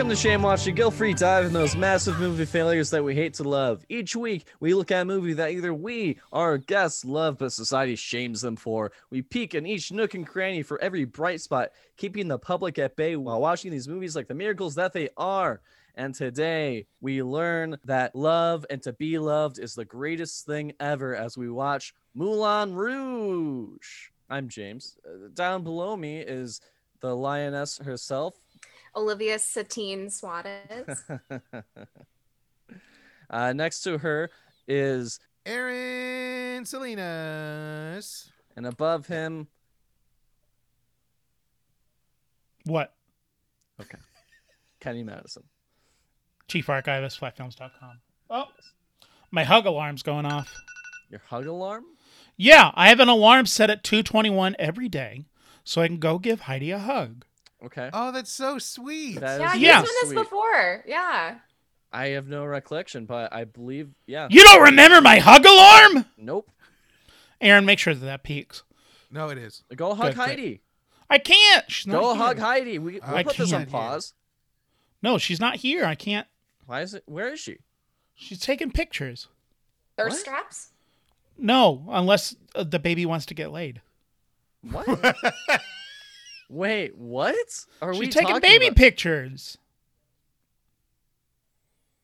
[0.00, 3.34] Welcome to Shame Watch, a guilt-free dive in those massive movie failures that we hate
[3.34, 3.84] to love.
[3.90, 7.52] Each week, we look at a movie that either we or our guests love, but
[7.52, 8.92] society shames them for.
[9.10, 12.96] We peek in each nook and cranny for every bright spot, keeping the public at
[12.96, 15.60] bay while watching these movies like the miracles that they are.
[15.94, 21.14] And today, we learn that love and to be loved is the greatest thing ever
[21.14, 24.08] as we watch Moulin Rouge.
[24.30, 24.96] I'm James.
[25.04, 26.62] Uh, down below me is
[27.00, 28.34] the lioness herself,
[28.94, 31.04] Olivia Satine Suarez.
[33.30, 34.30] uh, next to her
[34.68, 38.30] is, Aaron Salinas.
[38.56, 39.48] and above him,
[42.64, 42.94] What?
[43.80, 43.98] Okay.
[44.80, 45.44] Kenny Madison.
[46.48, 48.00] Chief Archivist, flatfilms.com.
[48.28, 48.46] Oh,
[49.30, 50.52] my hug alarm's going off.
[51.10, 51.84] Your hug alarm?
[52.36, 55.26] Yeah, I have an alarm set at 221 every day
[55.64, 57.24] so I can go give Heidi a hug.
[57.64, 57.90] Okay.
[57.92, 59.20] Oh, that's so sweet.
[59.20, 59.82] That yeah, is he's Yeah.
[59.82, 60.84] done this before.
[60.86, 61.38] Yeah.
[61.92, 64.28] I have no recollection, but I believe, yeah.
[64.30, 66.06] You don't remember my hug alarm?
[66.16, 66.50] Nope.
[67.40, 68.62] Aaron, make sure that that peaks.
[69.10, 69.62] no, it is.
[69.74, 70.20] Go hug Good, good.
[70.28, 70.60] Heidi.
[71.08, 71.68] I can't.
[71.70, 72.22] She's not Go here.
[72.22, 72.78] hug Heidi.
[72.78, 74.14] We, we'll I put this on pause.
[75.02, 75.84] No, she's not here.
[75.84, 76.28] I can't.
[76.66, 77.02] Why is it?
[77.06, 77.58] Where is she?
[78.14, 79.26] She's taking pictures.
[79.96, 80.20] Thirst What?
[80.20, 80.70] straps?
[81.36, 83.80] No, unless uh, the baby wants to get laid.
[84.62, 84.86] What?
[86.50, 87.64] Wait, what?
[87.80, 89.56] Are we taking talking baby about- pictures.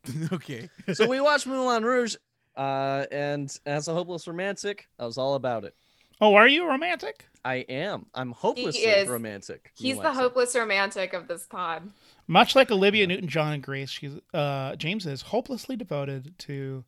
[0.33, 0.71] okay.
[0.95, 2.15] so we watched Moulin Rouge,
[2.57, 5.75] uh, and as a hopeless romantic, I was all about it.
[6.21, 7.27] Oh, are you romantic?
[7.45, 8.07] I am.
[8.15, 9.09] I'm hopelessly is.
[9.09, 9.73] romantic.
[9.75, 10.21] He's the might say.
[10.21, 11.91] hopeless romantic of this pod.
[12.29, 16.85] Much like Olivia Newton-John and Grease, she's uh, James is hopelessly devoted to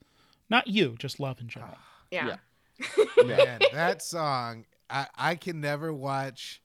[0.49, 1.77] not you, just love in general.
[2.13, 2.37] Yeah.
[3.25, 6.63] Man, that song, I, I can never watch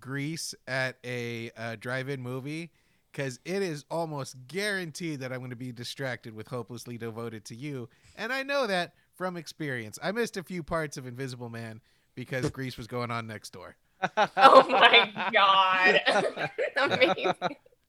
[0.00, 2.70] Grease at a uh, drive-in movie
[3.12, 7.54] because it is almost guaranteed that I'm going to be distracted with "Hopelessly Devoted to
[7.54, 9.98] You," and I know that from experience.
[10.02, 11.80] I missed a few parts of Invisible Man
[12.14, 13.76] because Grease was going on next door.
[14.36, 16.50] Oh my god.
[16.76, 17.32] Amazing.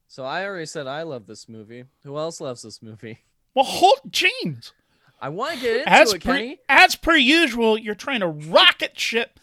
[0.07, 1.83] So I already said I love this movie.
[2.03, 3.19] Who else loves this movie?
[3.53, 4.71] Well, hold James.
[5.19, 6.59] I want to get into As it, per, Kenny.
[6.69, 9.39] as per usual, you're trying to rocket ship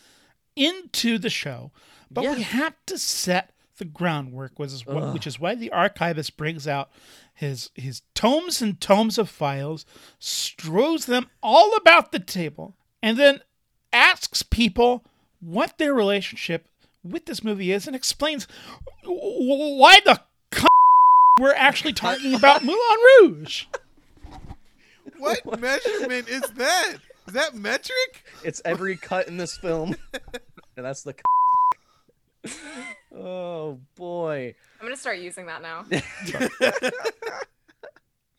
[0.57, 1.73] into the show,
[2.15, 6.37] but we have to set the groundwork, which is, what, which is why the archivist
[6.37, 6.91] brings out
[7.35, 9.85] his his tomes and tomes of files,
[10.19, 13.41] strews them all about the table, and then
[13.93, 15.05] asks people
[15.41, 16.67] what their relationship
[17.03, 18.47] with this movie is, and explains
[19.03, 20.21] w- w- why the
[20.55, 20.67] c-
[21.41, 22.79] we're actually talking about Moulin
[23.23, 23.65] Rouge.
[25.19, 26.95] What measurement is that?
[27.27, 28.25] Is that metric?
[28.45, 29.95] It's every cut in this film,
[30.77, 31.15] and that's the.
[33.15, 34.55] oh boy.
[34.81, 35.85] I'm gonna start using that now.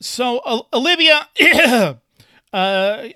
[0.03, 1.29] So, O- Olivia,
[2.53, 3.07] uh,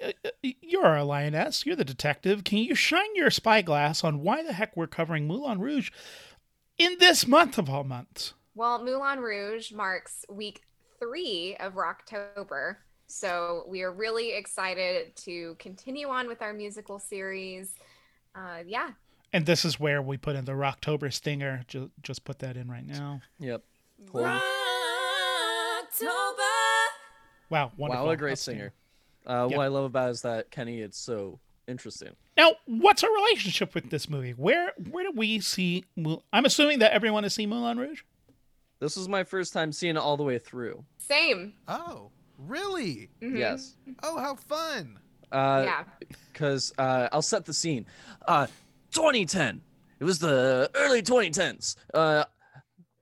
[0.42, 1.66] you're our lioness.
[1.66, 2.46] You're the detective.
[2.46, 5.92] Can you shine your spyglass on why the heck we're covering Moulin Rouge
[6.78, 8.36] in this month of all months?
[8.56, 10.62] Well, Moulin Rouge marks week
[10.97, 12.78] three of Rocktober.
[13.08, 17.74] So we are really excited to continue on with our musical series.
[18.34, 18.92] Uh, yeah.
[19.34, 21.64] And this is where we put in the Rocktober stinger.
[21.68, 23.22] Just, just put that in right now.
[23.40, 23.64] Yep.
[24.12, 24.24] Hold.
[27.50, 28.04] Wow, wonderful.
[28.04, 28.74] Wow, what a great singer.
[29.26, 29.58] Uh, Yeah.
[29.58, 32.16] What I love about it is that Kenny, it's so interesting.
[32.35, 34.32] Now, what's our relationship with this movie?
[34.32, 35.85] Where where do we see?
[35.96, 38.02] Moul- I'm assuming that everyone has seen Moulin Rouge.
[38.80, 40.84] This was my first time seeing it all the way through.
[41.00, 41.53] Same.
[41.68, 43.09] Oh, really?
[43.22, 43.38] Mhm.
[43.40, 43.76] Yes.
[44.03, 45.00] Oh, how fun!
[45.32, 45.84] Uh, yeah.
[46.32, 47.85] Because uh, I'll set the scene.
[48.28, 48.47] Uh,
[48.91, 49.61] 2010.
[49.99, 51.75] It was the early 2010s.
[51.93, 52.23] Uh,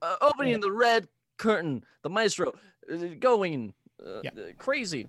[0.02, 1.84] uh, opening the red curtain.
[2.04, 2.54] The maestro
[2.92, 3.74] uh, going
[4.06, 4.32] uh, Yeah.
[4.58, 5.08] crazy.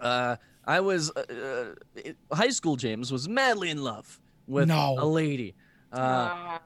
[0.00, 0.36] Uh,
[0.66, 2.76] I was uh, uh, high school.
[2.76, 4.96] James was madly in love with No.
[4.98, 5.54] a lady.
[5.92, 6.58] Uh, Uh,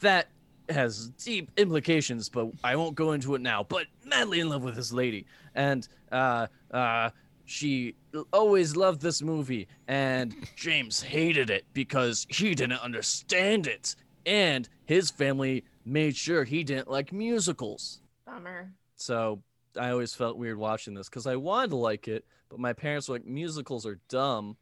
[0.00, 0.28] that
[0.68, 3.62] has deep implications, but I won't go into it now.
[3.62, 7.10] But madly in love with this lady, and uh, uh,
[7.44, 7.94] she
[8.32, 13.94] always loved this movie, and James hated it because he didn't understand it,
[14.26, 18.00] and his family made sure he didn't like musicals.
[18.26, 18.72] bummer.
[18.96, 19.42] So
[19.78, 23.08] I always felt weird watching this because I wanted to like it, but my parents
[23.08, 24.56] were like, musicals are dumb.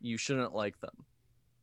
[0.00, 1.04] You shouldn't like them.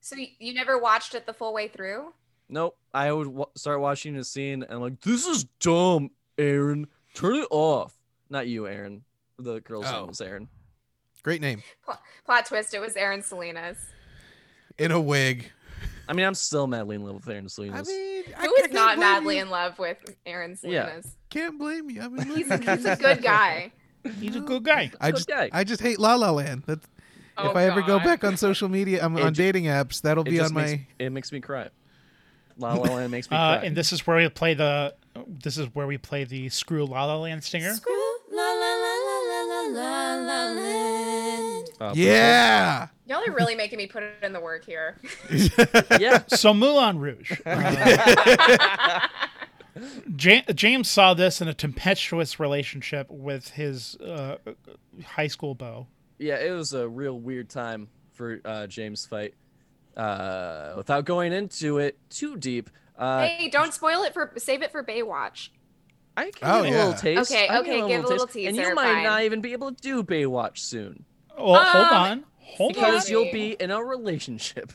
[0.02, 2.12] So you never watched it the full way through?
[2.50, 2.78] Nope.
[2.94, 6.88] I would w- start watching a scene and I'm like, this is dumb, Aaron.
[7.14, 7.94] Turn it off.
[8.30, 9.04] Not you, Aaron.
[9.44, 10.00] The girl's Oh.
[10.00, 10.48] name was Aaron.
[11.24, 11.64] Great name.
[12.26, 13.78] Plot twist, it was Aaron Salinas.
[14.78, 15.52] In a wig.
[16.08, 17.88] I mean, I'm still madly in love with Aaron I Salinas.
[17.88, 19.42] mean, I, Who I is can not blame madly you.
[19.44, 21.00] in love with Aaron Yeah.
[21.30, 22.02] Can't blame you.
[22.02, 23.72] I mean, He's a, he's a good guy.
[24.20, 24.92] He's a good guy.
[25.00, 25.50] I Good just guy.
[25.54, 26.64] I just hate La La Land.
[26.66, 26.86] That's,
[27.38, 30.02] Oh, if I ever go back on social media, I'm It on ju- dating apps.
[30.02, 30.66] That'll be on my.
[30.66, 31.70] makes, it makes me cry.
[32.58, 33.66] La La Land makes me Uh, cry.
[33.66, 34.94] and this is where we play the.
[35.28, 37.74] This is where we play the Screw La La Land stinger.
[41.80, 42.88] Uh, Yeah.
[43.06, 44.98] Y'all are really making me put in the work here.
[46.00, 46.24] yeah.
[46.28, 47.34] So Moulin Rouge.
[47.46, 49.08] Uh,
[50.18, 54.38] Ja- James saw this in a tempestuous relationship with his uh,
[55.04, 55.88] high school beau.
[56.20, 59.34] Yeah, it was a real weird time for uh, James' fight.
[59.98, 64.72] Uh, without going into it too deep, uh, hey, don't spoil it for save it
[64.72, 65.50] for Baywatch.
[66.16, 67.32] I can Oh, give a little taste.
[67.32, 69.04] Okay, I can okay, give a little taste, And you might fine.
[69.04, 71.06] not even be able to do Baywatch soon
[71.38, 72.24] Oh, hold Um, on.
[72.40, 72.84] Hold on.
[72.84, 74.72] because you'll be in a relationship.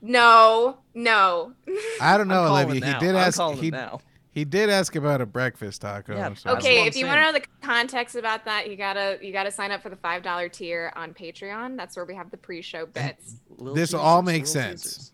[0.00, 1.52] No, no.
[2.00, 2.74] I don't know, Olivia.
[2.74, 3.40] He did I'm ask.
[3.60, 4.00] He, now.
[4.32, 6.16] he did ask about a breakfast taco.
[6.16, 9.32] Yeah, so- okay, if you want to know the context about that, you gotta you
[9.32, 11.76] gotta sign up for the five dollar tier on Patreon.
[11.76, 13.36] That's where we have the pre-show bits.
[13.58, 14.82] Little This teasers, all makes sense.
[14.82, 15.12] teasers.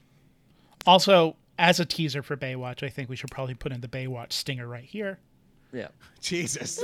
[0.86, 4.32] Also, as a teaser for Baywatch, I think we should probably put in the Baywatch
[4.32, 5.18] stinger right here.
[5.72, 5.88] Yeah.
[6.20, 6.82] Jesus.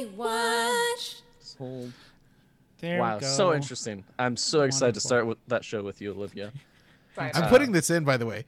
[0.00, 1.20] Baywatch.
[1.38, 1.90] This whole-
[2.80, 3.26] There wow, go.
[3.26, 4.04] so interesting.
[4.18, 6.52] I'm so excited to start with that show with you, Olivia.
[7.14, 7.30] Sorry.
[7.34, 8.44] I'm Uh, putting this in, by the way.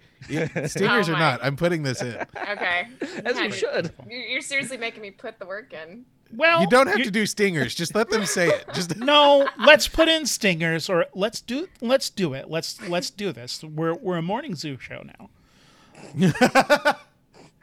[0.67, 2.15] Stingers Oh or not, I'm putting this in.
[2.51, 2.87] Okay.
[3.25, 3.93] As Yeah, you should.
[4.09, 6.05] You're, you're seriously making me put the work in.
[6.35, 7.75] Well, You don't have you- to do stingers.
[7.75, 8.65] Just let them say it.
[8.73, 12.49] Just No, let's put in stingers, or let's do let's do it.
[12.49, 13.63] Let's let's do this.
[13.65, 15.29] We're we're a morning zoo show now.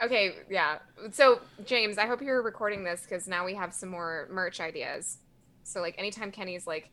[0.01, 0.77] Okay, yeah.
[1.11, 5.17] So James, I hope you're recording this because now we have some more merch ideas.
[5.63, 6.89] So like anytime Kenny's like,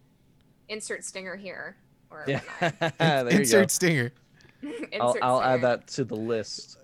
[0.69, 1.77] insert stinger here
[2.11, 2.41] or Yeah.
[2.59, 2.99] whatnot.
[2.99, 4.13] there you insert stinger.
[5.01, 6.79] I'll, I'll add that to the list.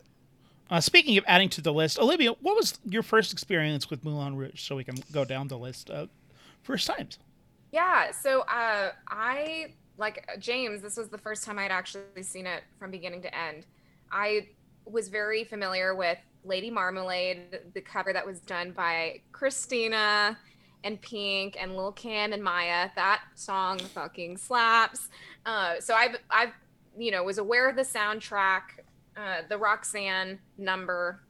[0.71, 4.37] Uh, speaking of adding to the list, Olivia, what was your first experience with Moulin
[4.37, 4.63] Rouge?
[4.63, 6.09] So we can go down the list of
[6.63, 7.19] first times.
[7.73, 10.81] Yeah, so uh, I like James.
[10.81, 13.67] This was the first time I'd actually seen it from beginning to end.
[14.11, 14.49] I
[14.85, 20.39] was very familiar with Lady Marmalade, the cover that was done by Christina
[20.85, 22.91] and Pink and Lil Kim and Mya.
[22.97, 25.09] That song fucking slaps.
[25.47, 26.53] Uh, so I've I've
[26.99, 28.63] you know was aware of the soundtrack,
[29.17, 31.21] uh, the Roxanne number,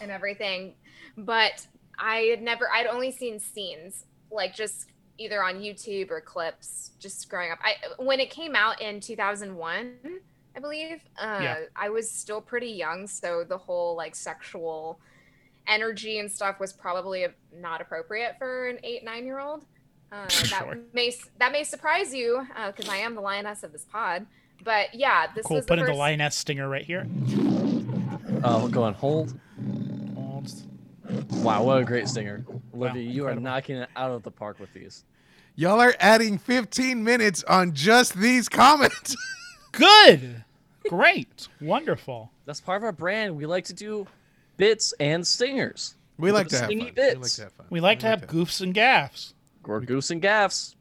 [0.00, 0.74] and everything,
[1.16, 1.66] but
[1.98, 2.68] I had never.
[2.72, 4.86] I'd only seen scenes like just
[5.18, 7.58] either on YouTube or clips just growing up.
[7.62, 9.92] I when it came out in 2001,
[10.56, 11.58] I believe, uh, Yeah.
[11.76, 14.98] I was still pretty young, so the whole like sexual
[15.70, 19.64] energy and stuff was probably not appropriate for an eight nine year old.
[20.12, 20.74] Uh, Sure.
[20.74, 24.26] That may that may surprise you because I am the lioness of this pod.
[24.62, 25.56] But yeah, this Cool.
[25.58, 25.92] was Put the in first.
[25.94, 27.06] the lioness stinger right here.
[28.44, 29.34] Oh, go on hold.
[30.14, 30.52] Hold.
[31.42, 32.44] Wow, what a great stinger.
[32.72, 35.04] Wow, Olivia, you are knocking it out of the park with these.
[35.56, 39.16] Y'all are adding 15 minutes on just these comments.
[39.72, 40.44] Good.
[40.88, 41.48] Great.
[41.60, 42.30] Wonderful.
[42.46, 43.36] That's part of our brand.
[43.36, 44.06] We like to do
[44.60, 45.96] bits and stingers.
[46.18, 46.68] We like to have fun.
[46.68, 47.36] stingy We like bits.
[47.36, 47.66] to have fun.
[47.70, 49.34] We like to have goofs and gaffs.
[49.64, 50.76] Or goose and gaffs.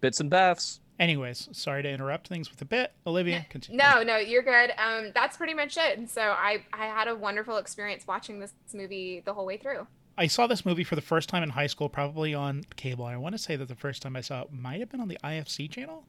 [0.00, 0.80] Bits and baths.
[0.98, 2.92] Anyways, sorry to interrupt things with a bit.
[3.06, 3.78] Olivia, continue.
[3.78, 4.72] No, no, you're good.
[4.78, 5.98] Um, that's pretty much it.
[5.98, 9.86] And so I, I had a wonderful experience watching this movie the whole way through.
[10.16, 13.04] I saw this movie for the first time in high school, probably on cable.
[13.04, 15.06] I want to say that the first time I saw it might have been on
[15.08, 16.04] the IFC channel.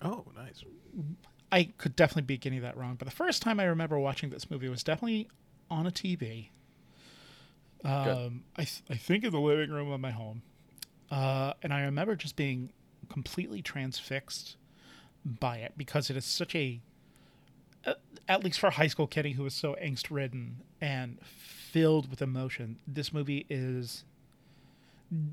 [0.00, 0.64] Oh, nice.
[1.52, 4.50] I could definitely be getting that wrong, but the first time I remember watching this
[4.50, 5.28] movie was definitely
[5.70, 6.48] on a TV.
[7.84, 10.42] Um, I, th- I think in the living room of my home.
[11.10, 12.70] Uh, and I remember just being
[13.08, 14.56] completely transfixed
[15.24, 16.80] by it because it is such a,
[17.86, 17.94] uh,
[18.28, 22.20] at least for a high school Kenny who was so angst ridden and filled with
[22.22, 24.04] emotion, this movie is.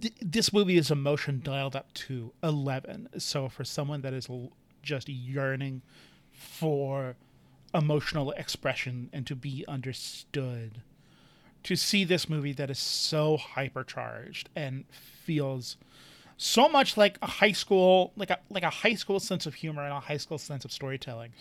[0.01, 3.09] th- This movie is emotion dialed up to 11.
[3.17, 4.51] So, for someone that is l-
[4.81, 5.81] just yearning
[6.31, 7.15] for
[7.77, 10.81] emotional expression and to be understood,
[11.63, 15.77] to see this movie that is so hypercharged and feels
[16.37, 19.83] so much like a high school like a like a high school sense of humor
[19.83, 21.31] and a high school sense of storytelling.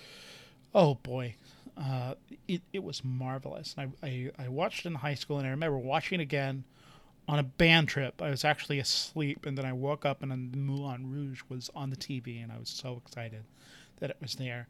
[0.75, 1.35] Oh boy.
[1.77, 2.15] Uh,
[2.49, 3.75] it, it was marvelous.
[3.77, 6.65] I, I, I watched it in high school and i remember watching it again
[7.29, 8.23] on a band trip.
[8.23, 11.97] I was actually asleep and then i woke up and moulin rouge was on the
[11.97, 13.45] tv and i was so excited
[14.01, 14.69] that it was there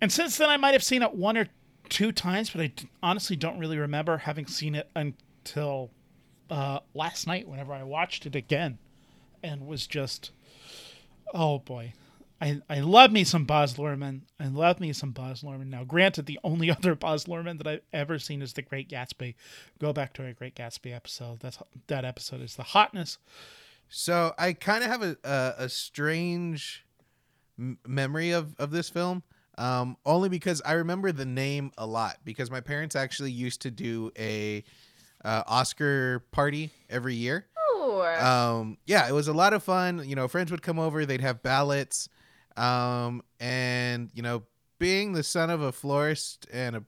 [0.00, 1.46] and since then i might have seen it one or
[1.88, 5.90] two times but i honestly don't really remember having seen it until
[6.50, 8.78] uh, last night whenever i watched it again
[9.42, 10.30] and was just
[11.34, 11.92] oh boy
[12.40, 14.20] I, I love me some Luhrmann.
[14.38, 15.66] I love me some Luhrmann.
[15.66, 19.34] Now, granted, the only other Luhrmann that I've ever seen is The Great Gatsby.
[19.80, 21.40] Go back to our Great Gatsby episode.
[21.40, 23.18] That's that episode is the hotness.
[23.88, 26.84] So I kind of have a, a, a strange
[27.58, 29.22] m- memory of, of this film,
[29.58, 32.18] um, only because I remember the name a lot.
[32.24, 34.64] Because my parents actually used to do a
[35.24, 37.46] uh, Oscar party every year.
[37.74, 38.02] Ooh.
[38.02, 40.08] Um, yeah, it was a lot of fun.
[40.08, 42.08] You know, friends would come over, they'd have ballots,
[42.56, 44.44] um, and you know,
[44.78, 46.84] being the son of a florist and a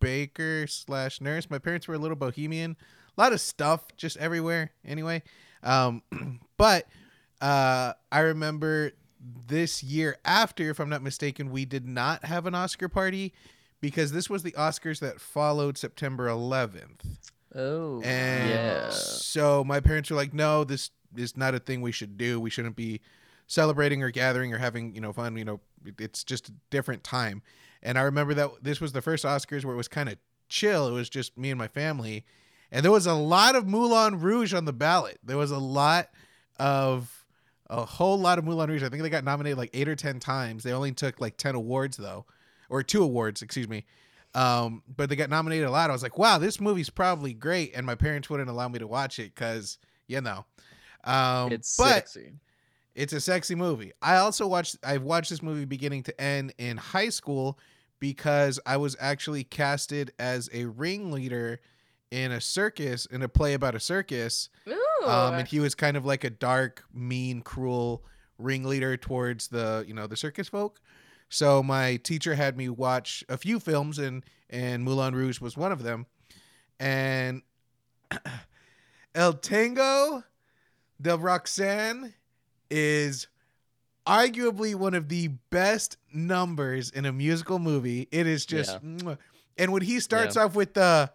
[0.00, 2.76] baker slash nurse, my parents were a little bohemian.
[3.16, 4.72] A lot of stuff just everywhere.
[4.84, 5.22] Anyway,
[5.62, 6.02] um,
[6.56, 6.86] but
[7.40, 8.92] uh, I remember
[9.46, 13.32] this year after, if I'm not mistaken, we did not have an Oscar party
[13.80, 17.00] because this was the Oscars that followed September 11th.
[17.54, 18.90] Oh, And yeah.
[18.90, 22.38] so my parents were like, no, this is not a thing we should do.
[22.38, 23.00] We shouldn't be
[23.46, 25.36] celebrating or gathering or having, you know, fun.
[25.36, 25.60] You know,
[25.98, 27.42] it's just a different time.
[27.82, 30.16] And I remember that this was the first Oscars where it was kind of
[30.48, 30.88] chill.
[30.88, 32.24] It was just me and my family.
[32.70, 35.18] And there was a lot of Moulin Rouge on the ballot.
[35.22, 36.10] There was a lot
[36.58, 37.15] of,
[37.68, 38.82] a whole lot of Moulin Rouge.
[38.82, 40.62] I think they got nominated like eight or 10 times.
[40.62, 42.26] They only took like 10 awards though,
[42.68, 43.84] or two awards, excuse me.
[44.34, 45.88] Um, but they got nominated a lot.
[45.88, 47.72] I was like, wow, this movie's probably great.
[47.74, 50.44] And my parents wouldn't allow me to watch it because, you know,
[51.04, 52.32] um, it's but sexy.
[52.94, 53.92] it's a sexy movie.
[54.02, 57.58] I also watched, I've watched this movie beginning to end in high school
[57.98, 61.60] because I was actually casted as a ringleader
[62.10, 64.48] in a circus, in a play about a circus.
[64.68, 65.06] Ooh.
[65.06, 68.04] Um, and he was kind of like a dark, mean, cruel
[68.38, 70.80] ringleader towards the you know the circus folk.
[71.28, 75.72] So my teacher had me watch a few films, and and Moulin Rouge was one
[75.72, 76.06] of them.
[76.78, 77.42] And
[79.14, 80.22] El Tango
[81.00, 82.14] de Roxanne
[82.70, 83.26] is
[84.06, 88.08] arguably one of the best numbers in a musical movie.
[88.12, 89.16] It is just, Yeah.
[89.58, 91.10] and when he starts off with the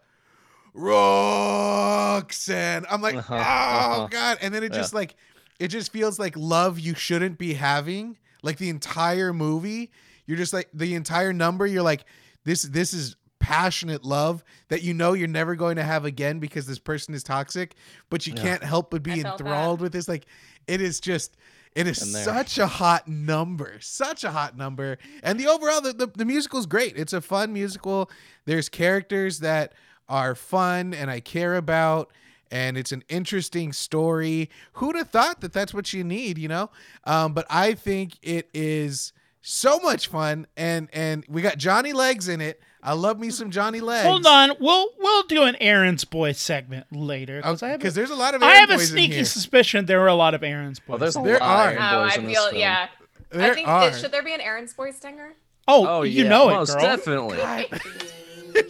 [1.71, 4.07] Roxanne, I'm like, Uh-huh, oh uh-huh.
[4.09, 5.15] god, and then it just like,
[5.59, 8.17] it just feels like love you shouldn't be having.
[8.43, 9.91] Like the entire movie,
[10.25, 11.67] you're just like the entire number.
[11.67, 12.05] You're like,
[12.43, 16.65] this, this is passionate love that you know you're never going to have again because
[16.65, 17.75] this person is toxic,
[18.09, 18.41] but you Yeah.
[18.41, 19.39] can't help but be I that.
[19.39, 20.07] enthralled with this.
[20.07, 20.25] Like,
[20.67, 21.37] it is just.
[21.73, 26.07] It is such a hot number, such a hot number, and the overall the, the
[26.07, 26.97] the musical is great.
[26.97, 28.11] It's a fun musical.
[28.43, 29.73] There's characters that
[30.11, 32.11] are fun and I care about,
[32.51, 34.49] and it's an interesting story.
[34.73, 36.69] Who'd have thought that that's what you need, you know?
[37.05, 42.27] Um, but I think it is so much fun, and and we got Johnny Legs
[42.27, 42.61] in it.
[42.83, 44.07] I love me some Johnny Legs.
[44.07, 47.99] Hold on, we'll we'll do an Aaron's Boy segment later because I have because a,
[48.01, 50.33] there's a lot of I have a boys in sneaky suspicion there were a lot
[50.33, 50.87] of Aaron's Boys.
[50.89, 51.71] Well, there's a There lot are.
[51.71, 52.55] of oh, Aaron boys I in feel film.
[52.59, 52.87] yeah.
[53.29, 53.87] There I think are.
[53.87, 55.33] it, should there be an Aaron's boy stinger?
[55.67, 56.81] oh, Oh, you yeah, know it, most girl.
[56.81, 57.37] definitely.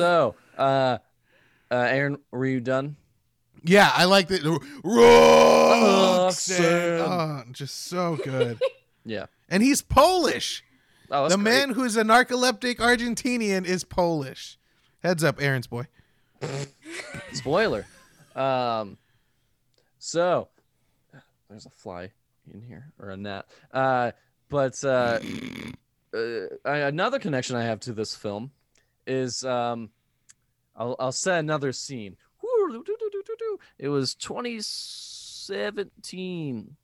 [0.00, 0.96] So, uh,
[1.70, 2.96] uh, Aaron, were you done?
[3.62, 7.00] Yeah, I like the Roxanne.
[7.00, 8.60] Oh, just so good.
[9.02, 9.26] Yeah.
[9.48, 10.62] and he's Polish.
[11.10, 11.52] Oh, that's the great.
[11.52, 14.58] man who's a narcoleptic Argentinian is Polish.
[15.02, 15.86] Heads up, Aaron's boy.
[17.32, 17.86] Spoiler.
[18.36, 18.98] Um,
[19.98, 20.48] so
[21.48, 22.10] there's a fly
[22.52, 23.46] in here or a gnat.
[23.72, 24.12] Uh,
[24.50, 25.18] but uh,
[26.14, 28.50] uh, another connection I have to this film
[29.06, 29.90] is um,
[30.76, 32.16] I'll I'll set another scene.
[33.78, 36.76] It was 2017.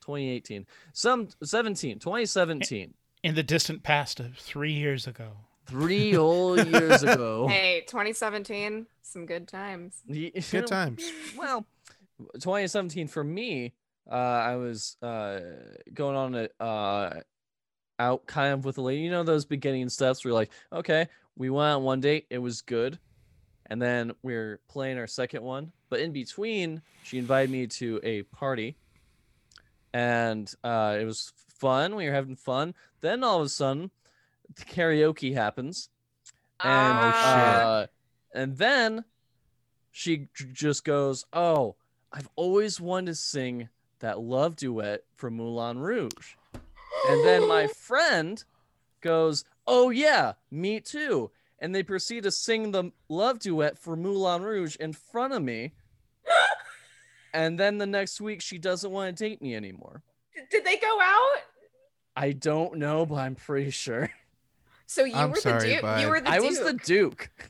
[0.00, 0.66] 2018.
[0.92, 2.94] Some 17, 2017.
[3.22, 5.32] in the distant past of three years ago.
[5.66, 7.46] Three whole years ago.
[7.46, 10.00] Hey, 2017, some good times.
[10.06, 11.04] You Good times.
[11.36, 11.66] Well,
[12.34, 13.74] 2017 for me,
[14.10, 15.40] uh, I was uh,
[15.92, 17.20] going on a uh,
[17.98, 19.02] out kind of with a lady.
[19.02, 22.38] You know those beginning steps where you're like, okay, we went on one date, it
[22.38, 22.98] was good,
[23.66, 25.72] and then we're playing our second one.
[25.90, 28.76] But in between, she invited me to a party,
[29.92, 31.94] and uh, it was fun.
[31.96, 32.74] We were having fun.
[33.00, 33.90] Then all of a sudden,
[34.54, 35.88] the karaoke happens
[36.60, 37.62] and Ah.
[37.82, 37.86] uh,
[38.34, 39.04] and then
[39.92, 41.76] she j- just goes, "Oh,
[42.12, 43.68] I've always wanted to sing
[44.00, 46.34] that love duet from Moulin Rouge."
[47.08, 48.42] And then my friend
[49.00, 54.42] goes, "Oh yeah, me too." And they proceed to sing the love duet for Moulin
[54.42, 55.72] Rouge in front of me.
[57.34, 60.02] and then the next week she doesn't want to date me anymore.
[60.50, 61.38] Did they go out?
[62.16, 64.10] I don't know, but I'm pretty sure.
[64.86, 65.82] So you I'm were sorry, the duke.
[65.82, 66.00] bud.
[66.00, 66.48] You were the I duke.
[66.48, 67.30] was the Duke.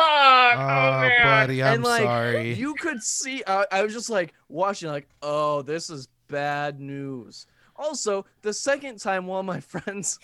[0.00, 1.22] Oh, oh, man.
[1.24, 2.54] buddy, I'm and like sorry.
[2.54, 7.46] you could see, I I was just like watching, like, oh, this is bad news.
[7.78, 10.18] Also, the second time, one of my friends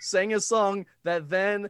[0.00, 1.68] sang a song that then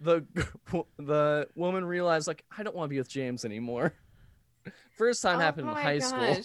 [0.00, 0.24] the
[0.98, 3.92] the woman realized, like, I don't want to be with James anymore.
[4.96, 6.36] First time Oh happened in my high school.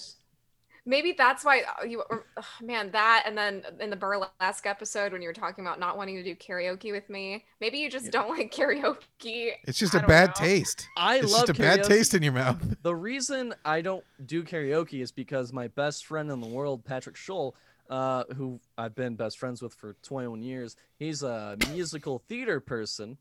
[0.85, 5.13] Maybe that's why uh, you, or- ugh, man, that and then in the burlesque episode
[5.13, 8.05] when you were talking about not wanting to do karaoke with me, maybe you just
[8.05, 8.11] Yeah.
[8.11, 9.51] don't like karaoke.
[9.65, 10.33] it's just I a bad know.
[10.45, 10.85] taste.
[10.97, 12.61] I It's love just a bad taste in your mouth.
[12.81, 17.15] The reason I don't do karaoke is because my best friend in the world, Patrick
[17.15, 17.53] Scholl,
[17.93, 23.19] uh, who I've been best friends with for 21 years, he's a musical theater person,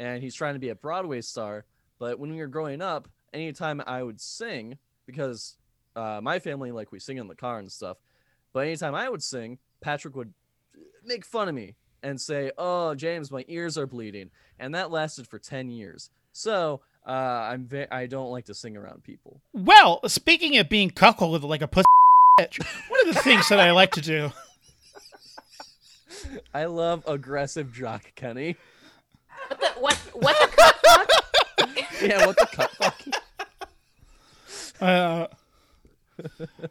[0.00, 1.66] and he's trying to be a Broadway star.
[1.98, 5.58] But when we were growing up, anytime I would sing, because
[5.94, 7.98] uh, my family like we sing in the car and stuff,
[8.54, 10.32] but anytime I would sing, Patrick would
[11.04, 15.26] make fun of me and say, "Oh, James, my ears are bleeding," and that lasted
[15.26, 16.08] for 10 years.
[16.32, 19.42] So uh, I'm ve- I don't like to sing around people.
[19.52, 21.84] Well, speaking of being cuckolded like a pussy
[22.38, 24.32] one of the things that I like to do.
[26.52, 28.56] I love aggressive jock Kenny.
[29.48, 31.10] What the what what the cut fuck?
[32.02, 33.00] Yeah, what the cut fuck?
[34.80, 35.26] Uh,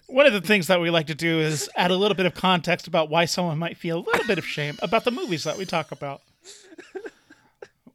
[0.08, 2.34] one of the things that we like to do is add a little bit of
[2.34, 5.58] context about why someone might feel a little bit of shame about the movies that
[5.58, 6.22] we talk about.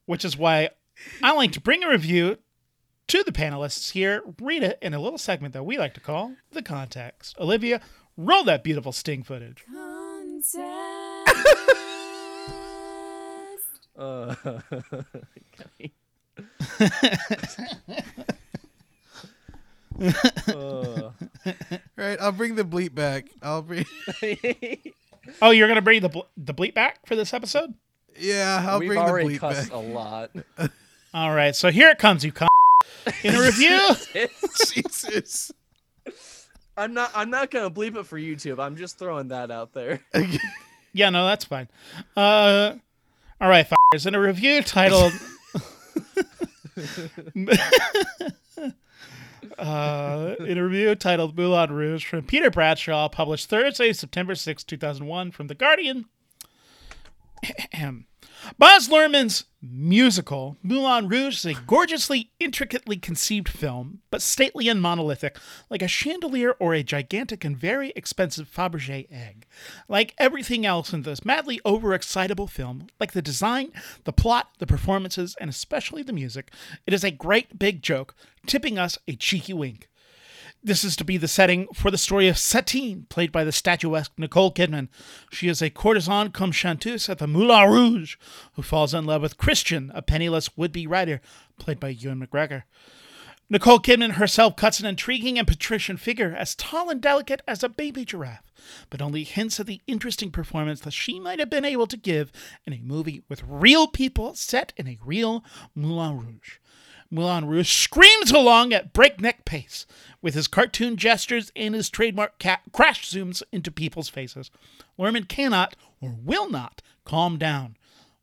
[0.06, 0.70] Which is why
[1.22, 2.38] I like to bring a review
[3.08, 6.34] to the panelists here, read it in a little segment that we like to call
[6.52, 7.36] the context.
[7.40, 7.80] Olivia,
[8.16, 9.64] roll that beautiful sting footage.
[13.96, 14.34] Uh,
[20.48, 21.10] Uh,
[21.96, 23.26] Right, I'll bring the bleep back.
[23.42, 23.84] I'll bring.
[25.42, 27.74] Oh, you're gonna bring the ble- the bleep back for this episode?
[28.18, 29.76] Yeah, I'll we've bring the already bleep cussed back.
[29.76, 30.30] a lot.
[31.12, 32.48] All right, so here it comes, you con.
[33.22, 33.88] In a review,
[34.72, 35.52] Jesus.
[36.76, 37.10] I'm not.
[37.14, 38.58] I'm not gonna bleep it for YouTube.
[38.60, 40.00] I'm just throwing that out there.
[40.92, 41.68] Yeah, no, that's fine.
[42.16, 42.74] Uh,
[43.40, 44.06] all right, fires.
[44.06, 45.12] In a review titled.
[49.58, 55.30] uh, in a review titled Moulin Rouge from Peter Bradshaw, published Thursday, September 6, 2001,
[55.30, 56.06] from The Guardian.
[58.58, 65.36] Baz Luhrmann's musical Moulin Rouge is a gorgeously, intricately conceived film, but stately and monolithic,
[65.68, 69.46] like a chandelier or a gigantic and very expensive Fabergé egg.
[69.88, 73.72] Like everything else in this madly overexcitable film, like the design,
[74.04, 76.52] the plot, the performances, and especially the music,
[76.86, 78.14] it is a great big joke,
[78.46, 79.88] tipping us a cheeky wink.
[80.62, 84.10] This is to be the setting for the story of Satine, played by the statuesque
[84.18, 84.88] Nicole Kidman.
[85.30, 88.16] She is a courtesan cum chanteuse at the Moulin Rouge,
[88.54, 91.20] who falls in love with Christian, a penniless would-be writer,
[91.60, 92.64] played by Ewan McGregor.
[93.48, 97.68] Nicole Kidman herself cuts an intriguing and patrician figure, as tall and delicate as a
[97.68, 98.52] baby giraffe,
[98.90, 102.32] but only hints at the interesting performance that she might have been able to give
[102.66, 105.44] in a movie with real people set in a real
[105.76, 106.58] Moulin Rouge.
[107.10, 109.86] Moulin Rouge screams along at breakneck pace
[110.20, 114.50] with his cartoon gestures and his trademark ca- crash zooms into people's faces.
[114.98, 117.76] Luhrmann cannot or will not calm down.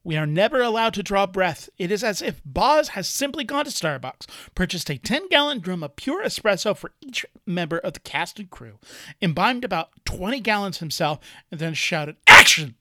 [0.03, 1.67] We are never allowed to draw breath.
[1.79, 5.81] It is as if Baz has simply gone to Starbucks, purchased a 10 gallon drum
[5.81, 8.77] of pure espresso for each member of the cast and crew,
[9.19, 11.17] imbibed about 20 gallons himself,
[11.49, 12.75] and then shouted, Action!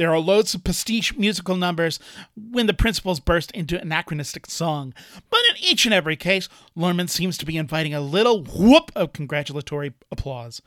[0.00, 1.98] There are loads of pastiche musical numbers
[2.34, 4.94] when the principals burst into anachronistic song.
[5.28, 9.12] But in each and every case, Luhrmann seems to be inviting a little whoop of
[9.12, 10.62] congratulatory applause.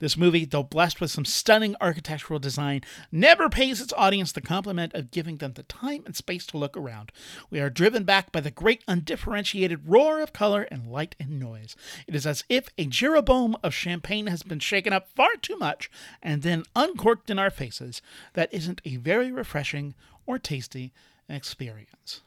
[0.00, 2.80] This movie, though blessed with some stunning architectural design,
[3.12, 6.76] never pays its audience the compliment of giving them the time and space to look
[6.76, 7.12] around.
[7.50, 11.76] We are driven back by the great undifferentiated roar of color and light and noise.
[12.06, 15.90] It is as if a Jeroboam of champagne has been shaken up far too much
[16.22, 18.00] and then uncorked in our faces.
[18.32, 19.94] That isn't a very refreshing
[20.26, 20.92] or tasty
[21.28, 22.22] experience.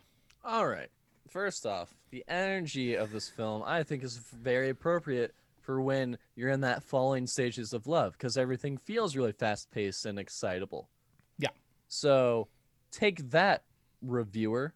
[0.45, 0.89] All right.
[1.27, 6.49] First off, the energy of this film I think is very appropriate for when you're
[6.49, 10.89] in that falling stages of love because everything feels really fast paced and excitable.
[11.39, 11.49] Yeah.
[11.87, 12.47] So
[12.91, 13.63] take that,
[14.01, 14.73] reviewer.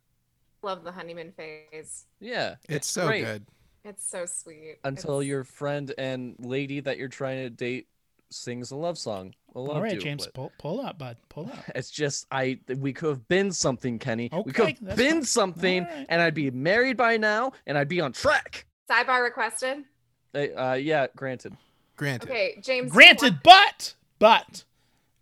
[0.63, 2.05] Love the honeymoon phase.
[2.19, 2.55] Yeah.
[2.67, 3.45] It's so great good.
[3.83, 4.77] It's so sweet.
[4.83, 7.87] Until It's- your friend and lady that you're trying to date
[8.29, 9.33] sings a love song.
[9.55, 10.03] A love All right, duet.
[10.03, 11.15] James, pull, pull up, bud.
[11.29, 11.63] Pull up.
[11.75, 14.29] It's just I we could have been something, Kenny.
[14.33, 15.23] Okay, we could have been fine.
[15.23, 16.05] something, All right.
[16.09, 18.65] and I'd be married by now, and I'd be on track.
[18.91, 19.85] sidebar requested.
[20.33, 21.55] Uh, uh, yeah, granted.
[21.95, 22.29] Granted.
[22.29, 22.91] Okay, James.
[22.91, 24.63] Granted, but, but,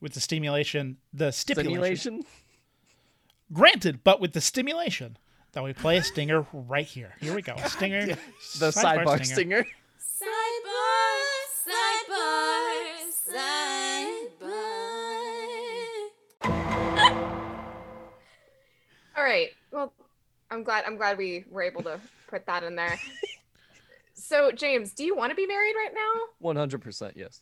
[0.01, 1.73] with the stimulation, the stipulation.
[1.97, 2.23] Stimulation.
[3.53, 5.17] Granted, but with the stimulation,
[5.55, 7.13] that we play a stinger right here.
[7.21, 7.55] Here we go.
[7.65, 8.05] Stinger.
[8.05, 8.15] The
[8.71, 9.65] sidebar, stinger.
[9.97, 11.21] Sidebar,
[11.65, 12.73] sidebar,
[13.31, 14.65] sidebar.
[19.17, 19.49] All right.
[19.71, 19.93] Well,
[20.51, 22.99] I'm glad I'm glad we were able to put that in there.
[24.27, 26.21] so, James, do you want to be married right now?
[26.39, 27.41] One hundred percent, yes.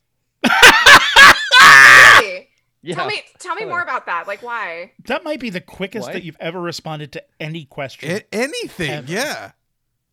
[1.62, 2.50] Really?
[2.82, 2.96] Yeah.
[2.96, 4.28] Tell me tell me more about that.
[4.28, 4.92] Like why?
[5.06, 6.14] That might be the quickest Why?
[6.14, 8.12] that you've ever responded to any question.
[8.12, 9.12] A- anything, Ever.
[9.12, 9.52] yeah.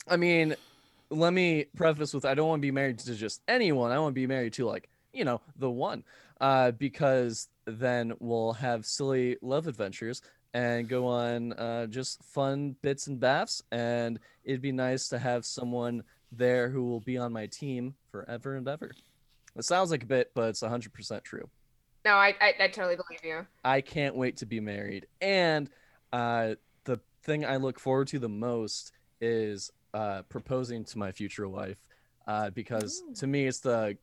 [0.06, 0.54] I mean,
[1.10, 3.90] let me preface with I don't want to be married to just anyone.
[3.90, 6.04] I want to be married to like, you know, the one.
[6.40, 10.22] Uh, because then we'll have silly love adventures
[10.54, 13.62] and go on uh, just fun bits and baths.
[13.72, 18.56] And it'd be nice to have someone there who will be on my team forever
[18.56, 18.92] and ever.
[19.56, 21.48] It sounds like a bit, but it's 100% true.
[22.04, 23.46] No, I I, I totally believe you.
[23.64, 25.06] I can't wait to be married.
[25.20, 25.68] And
[26.12, 31.48] uh, the thing I look forward to the most is uh, proposing to my future
[31.48, 31.76] wife,
[32.26, 33.98] uh, because to me it's the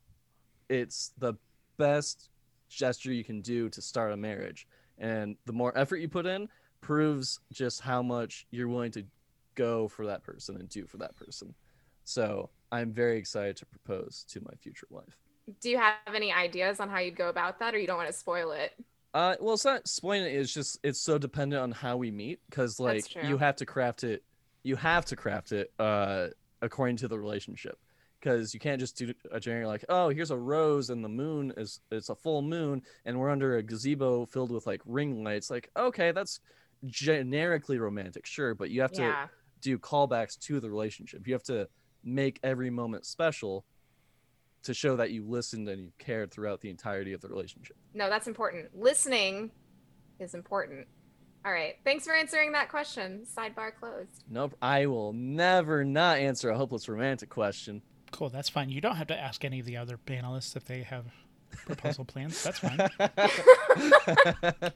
[0.69, 1.33] it's the
[1.77, 2.29] best
[2.69, 4.67] gesture you can do to start a marriage.
[4.99, 6.49] And the more effort you put in
[6.81, 9.05] proves just how much you're willing to
[9.55, 11.53] go for that person and do for that person.
[12.07, 15.17] So I'm very excited to propose to my future wife.
[15.61, 18.07] Do you have any ideas on how you'd go about that, or you don't want
[18.09, 18.73] to spoil it?
[19.13, 20.35] Uh, well, it's not spoiling it.
[20.39, 24.03] It's just it's so dependent on how we meet because like you have to craft
[24.03, 24.23] it.
[24.63, 26.27] You have to craft it uh
[26.61, 27.77] according to the relationship
[28.19, 31.53] because you can't just do a generic like oh here's a rose and the moon
[31.55, 35.51] is it's a full moon and we're under a gazebo filled with like ring lights
[35.51, 36.39] like okay that's
[36.87, 39.27] generically romantic sure but you have to Yeah.
[39.61, 41.67] do callbacks to the relationship you have to
[42.03, 43.65] make every moment special
[44.63, 48.09] to show that you listened and you cared throughout the entirety of the relationship No,
[48.09, 48.69] that's important.
[48.77, 49.51] Listening
[50.19, 50.87] is important.
[51.45, 51.75] All right.
[51.85, 53.25] Thanks for answering that question.
[53.37, 54.23] Sidebar closed.
[54.29, 57.81] Nope, I will never not answer a hopeless romantic question.
[58.11, 58.69] Cool, that's fine.
[58.69, 61.05] You don't have to ask any of the other panelists if they have
[61.65, 62.43] proposal plans.
[62.43, 62.77] That's fine.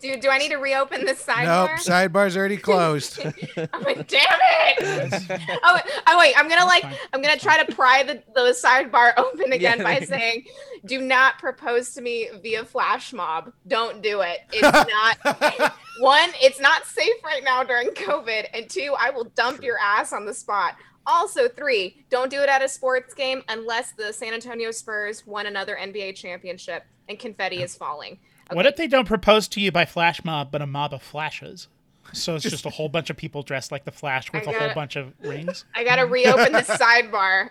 [0.00, 1.78] Dude, do I need to reopen this Nope, sidebar?
[1.78, 3.18] sidebar's already closed.
[3.56, 5.22] I'm like, damn it!
[5.62, 6.94] oh, oh wait, I'm gonna like Fine.
[7.12, 9.84] I'm gonna try to pry the, the sidebar open again Yeah.
[9.84, 10.44] by saying,
[10.84, 13.52] do not propose to me via flash mob.
[13.66, 14.38] Don't do it.
[14.52, 19.62] It's not one, it's not safe right now during COVID, and two, I will dump
[19.62, 20.76] your ass on the spot.
[21.06, 25.46] Also, three, don't do it at a sports game unless the San Antonio Spurs won
[25.46, 28.18] another NBA championship and confetti is falling.
[28.52, 31.68] What if they don't propose to you by flash mob, but a mob of flashes?
[32.12, 34.54] So it's just a whole bunch of people dressed like the Flash with I a
[34.54, 35.64] whole gotta- bunch of rings.
[35.74, 37.50] I gotta reopen the sidebar.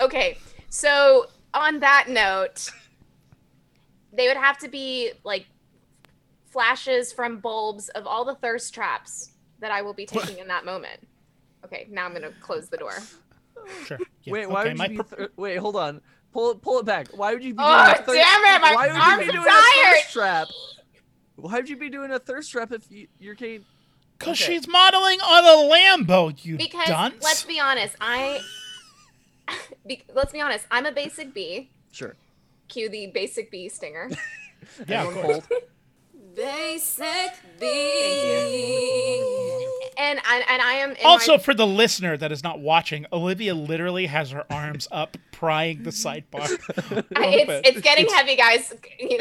[0.00, 0.38] Okay,
[0.70, 2.70] so on that note,
[4.14, 5.46] they would have to be like
[6.46, 10.64] flashes from bulbs of all the thirst traps that I will be taking in that
[10.64, 11.06] moment.
[11.66, 12.92] Okay, now I'm gonna close the door.
[13.84, 13.98] Sure.
[14.22, 14.96] Yeah, wait, why okay, would my you be?
[15.02, 16.00] pro- Th- wait, hold on.
[16.32, 17.08] Pull it, pull it back.
[17.16, 17.60] Why would you be?
[17.62, 19.50] Oh, doing a thirst- damn it, my Why would arms you be are doing a
[19.50, 19.94] tired.
[19.94, 20.48] thirst trap?
[21.36, 23.64] Why would you be doing a thirst trap if you, you're getting?
[24.18, 24.54] Because Okay.
[24.54, 27.22] she's modeling on a Lambo, you Because dunce.
[27.22, 28.40] let's be honest, I.
[29.86, 31.70] Be, let's be honest, I'm a basic B.
[31.92, 32.14] Sure.
[32.68, 34.08] Cue the basic B stinger.
[34.88, 35.46] yeah, of Everyone course.
[35.48, 35.62] hold.
[36.34, 39.55] Basic being.
[39.98, 43.54] And and, and I am Also, my, for the listener that is not watching, Olivia
[43.54, 46.48] literally has her arms up, prying the sidebar.
[47.10, 48.72] It's it's getting heavy, guys.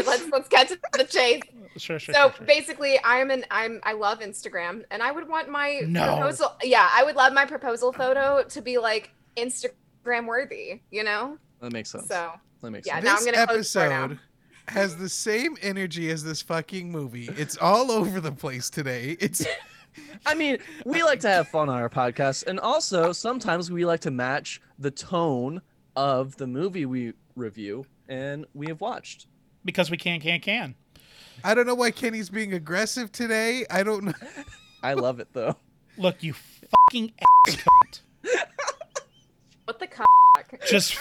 [0.05, 1.41] Let's let's get to the chase.
[1.77, 2.13] Sure, sure.
[2.15, 2.45] So sure, sure.
[2.45, 6.05] basically, I'm an I'm I love Instagram, and I would want my No.
[6.17, 6.55] proposal.
[6.63, 10.81] Yeah, I would love my proposal photo to be like Instagram worthy.
[10.91, 11.37] You know.
[11.61, 12.07] That makes sense.
[12.07, 13.05] So that makes yeah, sense.
[13.05, 14.03] now I'm this gonna close now.
[14.03, 14.19] episode
[14.67, 17.29] has the same energy as this fucking movie.
[17.37, 19.15] It's all over the place today.
[19.19, 19.45] It's
[20.25, 24.01] I mean, we like to have fun on our podcast, and also sometimes we like
[24.01, 25.61] to match the tone
[25.95, 29.27] of the movie we review and we have watched.
[29.63, 30.75] because we can, can, can.
[31.43, 33.65] I don't know why Kenny's being aggressive today.
[33.69, 34.13] I don't know.
[34.83, 35.55] I love it though.
[35.97, 38.01] Look, you fucking ass cunt.
[39.65, 40.05] What the cuck?
[40.67, 40.97] Just,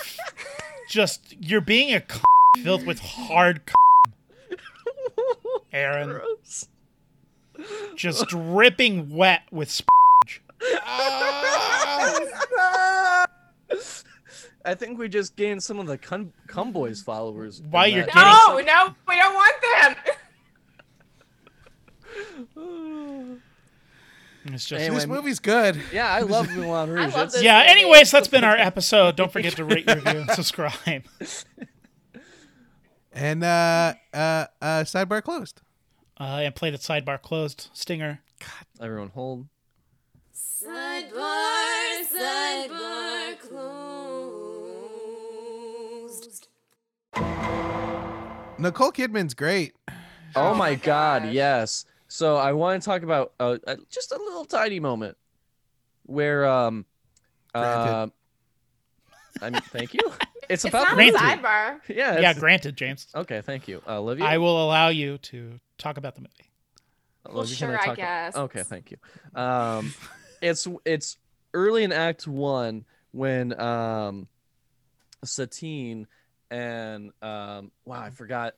[0.88, 2.22] just, you're being a cunt
[2.62, 4.56] filled with hard c-
[5.72, 6.08] Aaron.
[6.10, 6.68] Gross.
[7.96, 9.88] Just dripping wet with sp-
[14.66, 17.60] I think we just gained some of the cum, cum boys followers.
[17.60, 18.14] in Why you're that.
[18.14, 19.56] getting- No, no, we don't want
[20.06, 20.14] them.
[24.46, 25.80] It's just Anyway, this movie's good.
[25.90, 27.14] Yeah, I love Moulin Rouge.
[27.14, 27.42] love this.
[27.42, 27.60] yeah.
[27.60, 27.70] movie.
[27.70, 29.16] Anyways, that's been our episode.
[29.16, 31.04] Don't forget to rate, review, and subscribe.
[33.14, 35.62] And uh uh uh sidebar closed.
[36.18, 37.68] Uh, and play the sidebar closed.
[37.72, 38.66] Stinger God.
[38.84, 39.46] Everyone hold.
[40.32, 44.78] Sidebar, sidebar closed.
[48.58, 49.74] Nicole Kidman's great.
[50.36, 51.84] Oh, my my god, yes.
[52.08, 55.16] So I want to talk about uh, uh, just a little tiny moment
[56.06, 56.84] where um
[57.54, 58.06] uh,
[59.42, 60.00] I mean, thank you.
[60.46, 61.42] It's It's about not the a Granted.
[61.42, 61.80] sidebar.
[61.88, 62.20] Yeah.
[62.20, 63.06] yeah, granted, James.
[63.14, 63.80] Okay, thank you.
[63.88, 64.26] Uh, Olivia.
[64.26, 66.50] I will allow you to talk about the movie.
[67.26, 68.36] Olivia, sure, can I talk- guess.
[68.36, 68.96] Okay, thank you.
[69.34, 69.94] Um,
[70.42, 71.16] it's it's
[71.54, 74.28] early in Act One when um,
[75.24, 76.06] Satine
[76.50, 78.54] and um, wow, I forgot,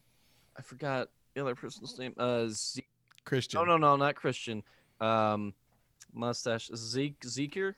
[0.59, 2.15] I forgot the other person's name.
[2.19, 2.85] Uh, Z-
[3.25, 3.59] Christian.
[3.61, 4.63] no, no, no, not Christian.
[5.01, 5.55] Um,
[6.13, 7.75] mustache Zeke Zeker,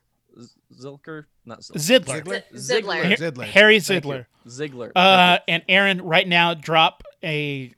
[0.73, 2.01] Zilker, not Zilker.
[2.01, 2.23] Zidler.
[2.23, 2.57] Ziggler?
[2.57, 3.17] Z- Ziggler.
[3.19, 3.45] Ziggler.
[3.45, 4.11] Harry Thank you.
[4.11, 4.27] Zidler.
[4.47, 4.93] Ziggler.
[4.97, 7.73] Uh, and Aaron, right now, drop a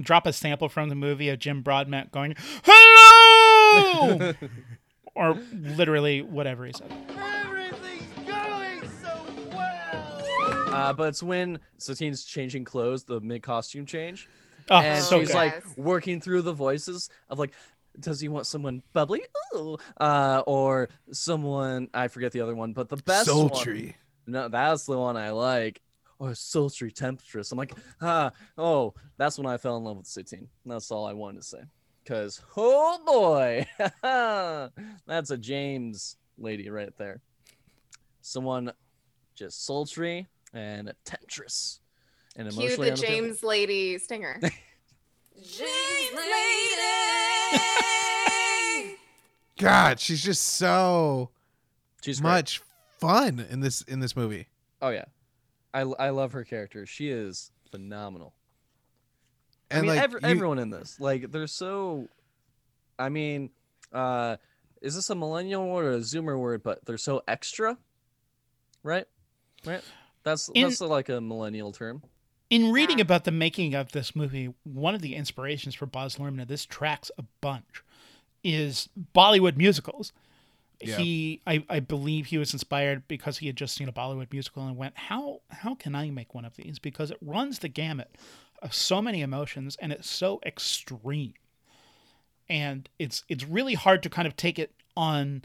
[0.00, 2.34] drop a sample from the movie of Jim Broadbent going,
[2.64, 4.32] "Hello,"
[5.14, 6.92] or literally whatever he said.
[10.70, 14.28] Uh, but it's when Satine's changing clothes, the mid costume change.
[14.70, 15.34] Oh, and so she's good.
[15.34, 17.52] like working through the voices of like
[17.98, 19.22] does he want someone bubbly
[19.56, 19.76] Ooh.
[19.98, 23.96] uh or someone i forget the other one but the best one Sultry.
[24.26, 25.80] no that's the one i like
[26.18, 30.48] or sultry temptress i'm like ah oh that's when i fell in love with Satine.
[30.66, 31.60] that's all i wanted to say
[32.02, 33.66] because oh boy
[35.06, 37.20] that's a james lady right there
[38.20, 38.72] someone
[39.34, 41.80] just sultry and a temptress
[42.38, 43.02] and Cue the unavailable.
[43.02, 44.38] James Lady stinger.
[44.42, 45.68] James
[46.14, 46.86] Lady.
[49.58, 51.30] God, she's just so
[52.00, 52.30] she's great.
[52.30, 52.62] much
[52.98, 54.46] fun in this in this movie.
[54.80, 55.06] Oh yeah,
[55.78, 56.86] I I love her character.
[56.86, 58.34] She is phenomenal.
[59.70, 62.08] And I mean, like every, you- everyone in this, like, they're so.
[62.98, 63.50] I mean,
[63.92, 64.36] uh,
[64.82, 66.62] is this a millennial word or a Zoomer word?
[66.62, 67.76] But they're so extra,
[68.82, 69.04] right?
[69.64, 69.82] Right.
[70.24, 72.02] That's In- that's like a millennial term.
[72.50, 76.40] In reading about the making of this movie, one of the inspirations for Baz Luhrmann,
[76.40, 77.84] and this tracks a bunch,
[78.42, 80.12] is Bollywood musicals.
[80.80, 80.98] Yeah.
[80.98, 84.64] He, I, I believe, he was inspired because he had just seen a Bollywood musical
[84.66, 88.14] and went, "How, how can I make one of these?" Because it runs the gamut
[88.62, 91.34] of so many emotions and it's so extreme,
[92.48, 95.42] and it's it's really hard to kind of take it on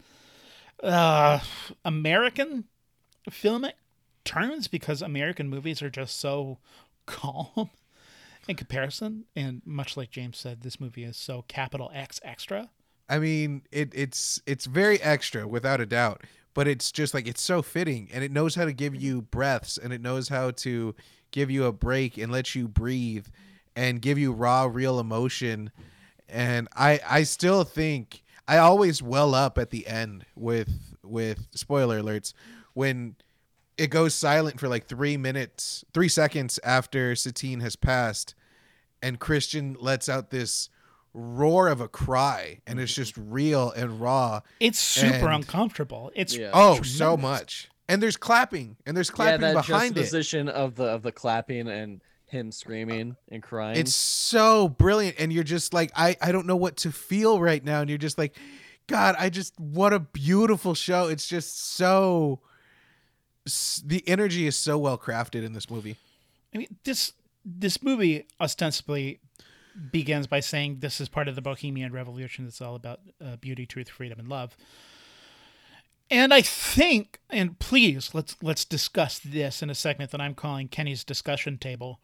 [0.82, 1.40] uh,
[1.84, 2.64] American
[3.30, 3.72] filmic
[4.24, 6.58] terms because American movies are just so
[7.06, 7.70] calm
[8.48, 9.24] in comparison.
[9.34, 12.70] And much like James said, this movie is so capital X extra.
[13.08, 16.22] I mean, it it's it's very extra without a doubt,
[16.54, 19.02] but it's just like it's so fitting and it knows how to give mm-hmm.
[19.02, 20.94] you breaths and it knows how to
[21.30, 23.26] give you a break and let you breathe
[23.76, 25.70] and give you raw real emotion.
[26.28, 32.00] And I I still think I always well up at the end with with spoiler
[32.00, 32.32] alerts
[32.72, 33.16] when
[33.76, 38.34] it goes silent for like 3 minutes, 3 seconds after Satine has passed
[39.02, 40.70] and Christian lets out this
[41.14, 43.00] roar of a cry and it's mm-hmm.
[43.02, 44.40] just real and raw.
[44.60, 46.10] It's super And- uncomfortable.
[46.14, 46.50] It's Yeah.
[46.52, 47.70] Oh, so much.
[47.88, 50.00] And there's clapping and there's yeah, clapping that behind it.
[50.00, 53.78] juxtaposition of the of the clapping and him screaming and crying.
[53.78, 57.64] It's so brilliant and you're just like I I don't know what to feel right
[57.64, 58.34] now and you're just like
[58.86, 61.08] god, I just what a beautiful show.
[61.08, 62.40] It's just so
[63.84, 65.96] the energy is so well crafted in this movie.
[66.54, 67.12] I mean, this
[67.44, 69.20] this movie ostensibly
[69.90, 72.46] begins by saying this is part of the Bohemian Revolution.
[72.46, 74.56] It's all about uh, beauty, truth, freedom, and love.
[76.10, 80.68] And I think, and please let's let's discuss this in a segment that I'm calling
[80.68, 82.00] Kenny's discussion table.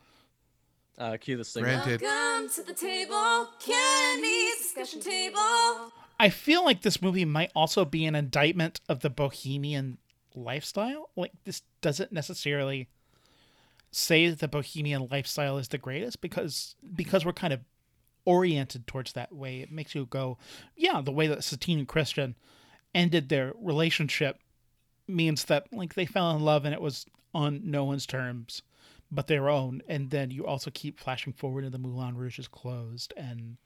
[0.98, 1.66] uh, cue the singer.
[1.66, 2.02] Granted.
[2.02, 5.92] Welcome to the table, Kenny's discussion table.
[6.18, 9.98] I feel like this movie might also be an indictment of the bohemian
[10.34, 11.10] lifestyle.
[11.16, 12.88] Like this doesn't necessarily
[13.90, 17.60] say that the bohemian lifestyle is the greatest because because we're kind of
[18.24, 19.60] oriented towards that way.
[19.60, 20.38] It makes you go,
[20.76, 22.36] yeah, the way that Satine and Christian
[22.94, 24.38] ended their relationship
[25.08, 28.62] means that like they fell in love and it was on no one's terms
[29.10, 29.82] but their own.
[29.88, 33.56] And then you also keep flashing forward and the Moulin Rouge is closed and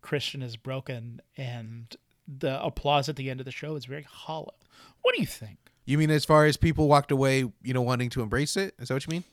[0.00, 1.94] Christian is broken and
[2.26, 4.54] the applause at the end of the show is very hollow.
[5.02, 5.58] What do you think?
[5.86, 8.74] You mean as far as people walked away, you know, wanting to embrace it?
[8.78, 9.24] Is that what you mean?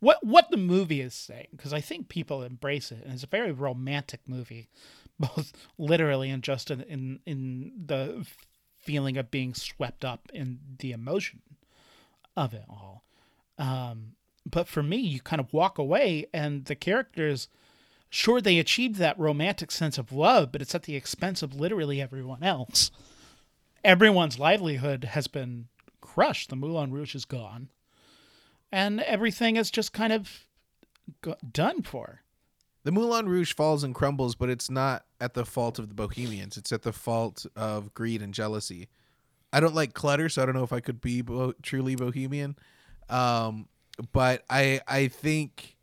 [0.00, 3.28] What what the movie is saying because I think people embrace it and it's a
[3.28, 4.68] very romantic movie,
[5.18, 8.26] both literally and just in in, in the
[8.76, 11.42] feeling of being swept up in the emotion
[12.36, 13.04] of it all.
[13.58, 14.12] Um,
[14.48, 17.48] but for me, you kind of walk away and the characters
[18.08, 22.00] sure they achieved that romantic sense of love, but it's at the expense of literally
[22.00, 22.90] everyone else.
[23.84, 25.66] Everyone's livelihood has been
[26.00, 26.50] crushed.
[26.50, 27.68] The Moulin Rouge is gone,
[28.76, 30.46] and everything is just kind of
[31.22, 32.20] go- done for.
[32.84, 36.58] The Moulin Rouge falls and crumbles, but it's not at the fault of the Bohemians.
[36.58, 38.88] It's at the fault of greed and jealousy.
[39.50, 42.54] I don't like clutter, so I don't know if I could be bo- truly Bohemian.
[43.08, 43.68] Um,
[44.12, 45.76] but I I think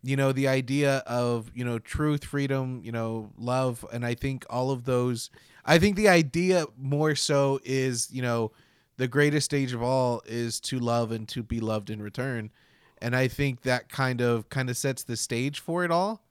[0.00, 4.46] you know the idea of you know truth, freedom, you know love, and I think
[4.48, 5.30] all of those.
[5.64, 8.52] I think the idea more so is you know
[9.00, 12.50] the greatest stage of all is to love and to be loved in return.
[13.00, 16.22] And i think that kind of kind of sets the stage for it all.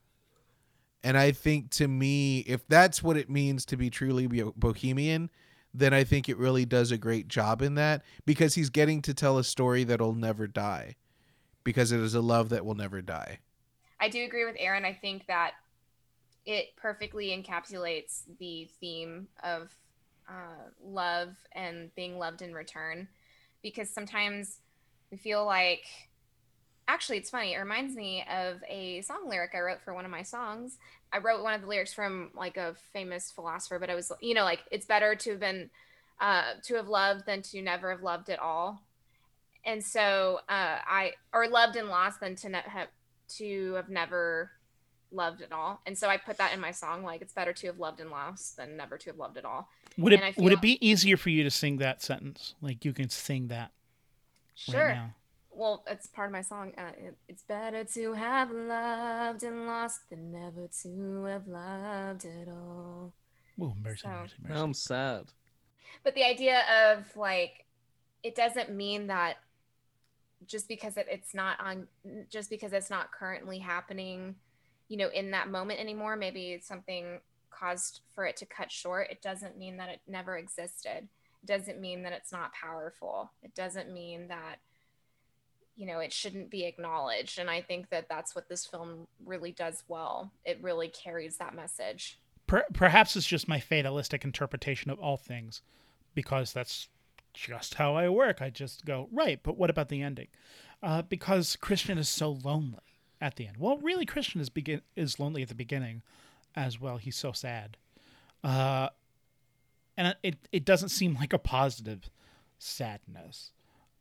[1.03, 5.31] And i think to me if that's what it means to be truly bohemian
[5.73, 9.15] then i think it really does a great job in that because he's getting to
[9.15, 10.95] tell a story that'll never die
[11.63, 13.39] because it is a love that will never die.
[13.99, 14.85] I do agree with Aaron.
[14.85, 15.53] I think that
[16.45, 19.75] it perfectly encapsulates the theme of
[20.29, 23.07] uh, love and being loved in return.
[23.61, 24.59] Because sometimes
[25.11, 25.83] we feel like,
[26.87, 27.53] actually, it's funny.
[27.53, 30.77] It reminds me of a song lyric I wrote for one of my songs.
[31.11, 34.33] I wrote one of the lyrics from like a famous philosopher, but I was, you
[34.33, 35.69] know, like it's better to have been,
[36.21, 38.83] uh, to have loved than to never have loved at all.
[39.65, 42.87] And so uh, I, or loved and lost than to ne- have
[43.37, 44.51] to have never
[45.11, 45.81] loved at all.
[45.85, 48.09] And so I put that in my song like it's better to have loved and
[48.09, 49.69] lost than never to have loved at all.
[50.01, 52.55] Would it And would it be easier for you to sing that sentence?
[52.61, 53.71] Like you can sing that
[54.55, 54.85] Sure.
[54.87, 55.15] right now.
[55.51, 56.73] Well, it's part of my song.
[56.77, 62.47] Uh, it, it's better to have loved and lost than never to have loved at
[62.47, 63.13] all.
[63.61, 64.59] Oh, mercy, So- mercy, mercy.
[64.61, 65.25] I'm sad.
[66.03, 66.61] But the idea
[66.93, 67.65] of like,
[68.23, 69.37] it doesn't mean that
[70.45, 71.87] just because it, it's not on,
[72.29, 74.35] just because it's not currently happening,
[74.87, 77.19] you know, in that moment anymore, maybe it's something
[77.59, 79.09] caused for it to cut short.
[79.09, 81.07] It doesn't mean that it never existed.
[81.43, 83.31] It doesn't mean that it's not powerful.
[83.43, 84.57] It doesn't mean that,
[85.75, 87.39] you know, it shouldn't be acknowledged.
[87.39, 90.31] And I think that that's what this film really does well.
[90.45, 92.19] It really carries that message.
[92.47, 95.61] Per- perhaps it's just my fatalistic interpretation of all things,
[96.15, 96.89] because that's
[97.33, 98.41] just how I work.
[98.41, 100.27] I just go right, but what about the ending?
[100.81, 102.79] Uh, because Christian is so lonely
[103.21, 103.57] at the end.
[103.57, 106.01] Well, really, Christian is begin is lonely at the beginning,
[106.55, 106.97] as well.
[106.97, 107.77] He's so sad,
[108.43, 108.89] uh,
[109.97, 112.09] and it it doesn't seem like a positive
[112.57, 113.51] sadness.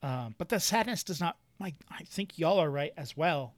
[0.03, 1.37] Um, but that sadness does not.
[1.61, 3.55] Like I think y'all are right as well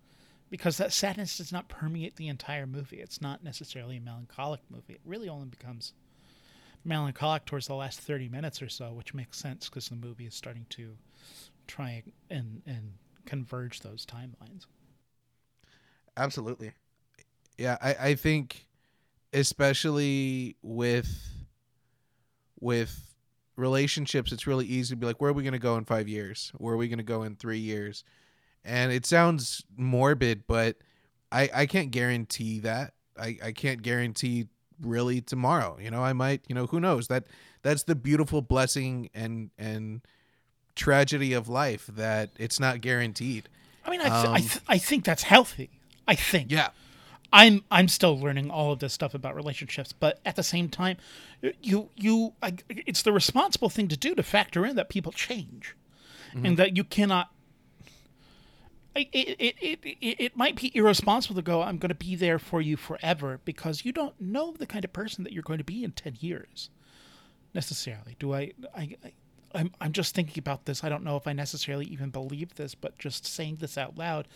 [0.50, 3.00] because that sadness does not permeate the entire movie.
[3.00, 4.94] It's not necessarily a melancholic movie.
[4.94, 5.92] It really only becomes
[6.84, 10.34] melancholic towards the last 30 minutes or so, which makes sense because the movie is
[10.34, 10.96] starting to
[11.66, 12.94] try and and
[13.26, 14.66] converge those timelines.
[16.16, 16.72] Absolutely.
[17.56, 18.66] Yeah, I, I think
[19.32, 21.08] especially with
[22.60, 23.14] with
[23.56, 26.52] relationships, it's really easy to be like, where are we gonna go in five years?
[26.58, 28.04] Where are we gonna go in three years?
[28.64, 30.76] And it sounds morbid, but
[31.32, 32.92] I, I can't guarantee that.
[33.18, 34.48] I, I can't guarantee
[34.82, 35.78] really tomorrow.
[35.80, 37.08] You know, I might, you know, who knows?
[37.08, 37.24] That
[37.62, 40.02] that's the beautiful blessing and and
[40.74, 43.48] tragedy of life that it's not guaranteed.
[43.84, 45.70] I mean, I th- I, Um, th- I think that's healthy.
[46.06, 46.50] I think.
[46.50, 46.70] Yeah.
[47.32, 50.96] I'm I'm still learning all of this stuff about relationships, but at the same time,
[51.62, 55.76] you you I, it's the responsible thing to do to factor in that people change,
[56.34, 56.46] mm-hmm.
[56.46, 57.30] and that you cannot.
[58.96, 61.62] It, it, it, it, it might be irresponsible to go.
[61.62, 64.92] I'm going to be there for you forever because you don't know the kind of
[64.92, 66.70] person that you're going to be in ten years,
[67.54, 68.16] necessarily.
[68.18, 68.52] Do I?
[68.74, 69.12] I, I
[69.54, 70.84] I'm I'm just thinking about this.
[70.84, 74.28] I don't know if I necessarily even believe this, but just saying this out loud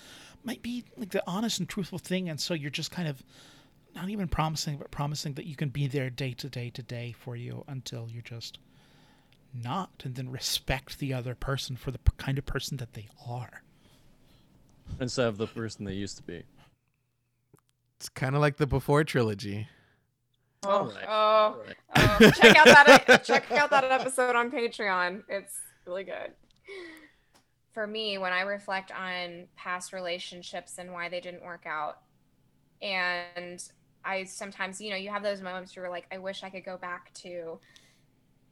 [0.42, 2.28] might be like the honest and truthful thing.
[2.28, 3.22] And so you're just kind of
[3.94, 7.14] not even promising, but promising that you can be there day to day to day
[7.18, 8.58] for you until you're just
[9.54, 13.06] not, and then respect the other person for the p- kind of person that they
[13.26, 13.62] are.
[14.98, 16.42] Instead of the person they used to be.
[17.98, 19.68] It's kind of like the before trilogy.
[20.64, 21.04] All oh, right.
[21.06, 22.20] Oh, All right.
[22.20, 25.22] oh, check out that check out that episode on Patreon.
[25.28, 26.32] It's really good.
[27.72, 31.98] For me, when I reflect on past relationships and why they didn't work out,
[32.80, 33.62] and
[34.04, 36.64] I sometimes, you know, you have those moments where you're like, I wish I could
[36.64, 37.58] go back to,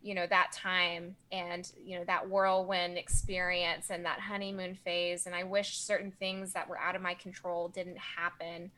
[0.02, 5.34] you know, that time and you know that whirlwind experience and that honeymoon phase, and
[5.34, 8.70] I wish certain things that were out of my control didn't happen.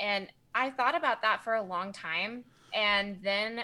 [0.00, 2.44] And I thought about that for a long time.
[2.74, 3.60] And then,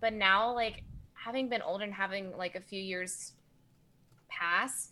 [0.00, 0.82] but now, like
[1.14, 3.32] having been older and having like a few years
[4.28, 4.90] pass,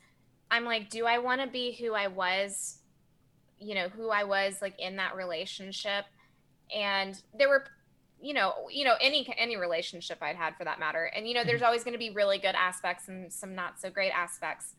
[0.50, 2.78] I'm like, do I want to be who I was
[3.58, 6.04] you know, who I was like in that relationship.
[6.74, 7.64] And there were
[8.20, 11.10] you know, you know any any relationship I'd had for that matter.
[11.14, 11.66] And you know, there's mm-hmm.
[11.66, 14.74] always going to be really good aspects and some not so great aspects.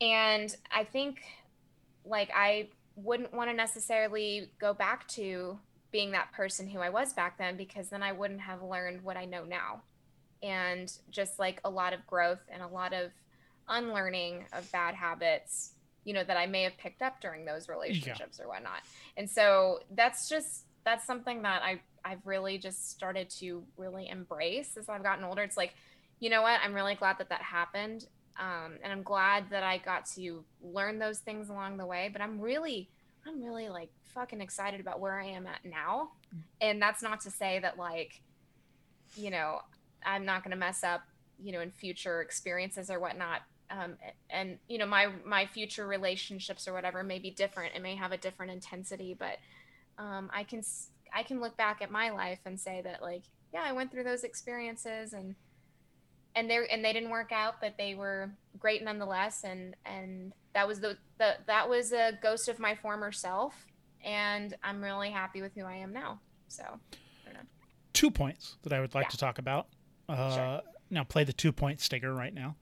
[0.00, 1.20] And I think
[2.04, 5.58] like I wouldn't want to necessarily go back to
[5.90, 9.16] being that person who I was back then because then I wouldn't have learned what
[9.16, 9.82] I know now.
[10.42, 13.12] And just like a lot of growth and a lot of
[13.68, 15.72] unlearning of bad habits,
[16.04, 18.80] you know, that I may have picked up during those relationships or whatnot.
[19.16, 24.76] And so that's just that's something that I I've really just started to really embrace
[24.76, 25.42] as I've gotten older.
[25.42, 25.74] It's like,
[26.20, 26.60] you know what?
[26.62, 28.06] I'm really glad that that happened.
[28.38, 32.10] Um, and I'm glad that I got to learn those things along the way.
[32.12, 32.88] But I'm really,
[33.26, 36.10] I'm really like fucking excited about where I am at now.
[36.60, 38.20] And that's not to say that like,
[39.16, 39.60] you know,
[40.04, 41.02] I'm not going to mess up,
[41.42, 43.42] you know, in future experiences or whatnot.
[43.70, 43.96] Um,
[44.30, 47.74] and you know, my my future relationships or whatever may be different.
[47.74, 49.38] It may have a different intensity, but
[49.98, 50.62] um, I can
[51.14, 53.22] I can look back at my life and say that like,
[53.52, 55.34] yeah, I went through those experiences and
[56.36, 59.44] and they and they didn't work out, but they were great nonetheless.
[59.44, 63.54] And and that was the, the that was a ghost of my former self,
[64.04, 66.20] and I'm really happy with who I am now.
[66.48, 66.64] So
[67.92, 69.10] Two points that I would like Yeah.
[69.10, 69.68] to talk about.
[70.08, 70.60] Uh, Sure.
[70.90, 72.56] Now play the two point sticker right now.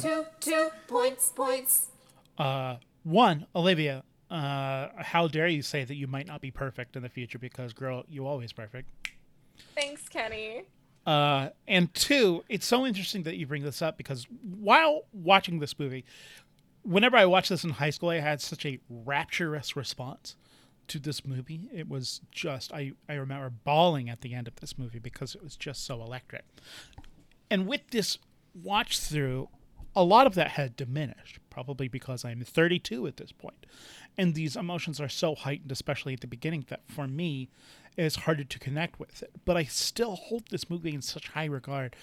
[0.00, 1.88] Two, two points, points.
[2.36, 7.02] Uh, one, Olivia, uh, how dare you say that you might not be perfect in
[7.02, 8.88] the future because, girl, you always perfect.
[9.74, 10.64] thanks, Kenny.
[11.04, 15.78] Uh, and two, it's so interesting that you bring this up because while watching this
[15.78, 16.04] movie,
[16.82, 20.36] whenever I watched this in high school, I had such a rapturous response
[20.88, 21.68] to this movie.
[21.72, 25.42] It was just, I, I remember bawling at the end of this movie because it
[25.42, 26.44] was just so electric.
[27.50, 28.18] And with this
[28.54, 29.48] watch through,
[29.94, 33.66] a lot of that had diminished, probably because I'm 32 at this point.
[34.16, 37.48] And these emotions are so heightened, especially at the beginning, that for me,
[37.96, 39.32] it's harder to connect with it.
[39.44, 41.96] But I still hold this movie in such high regard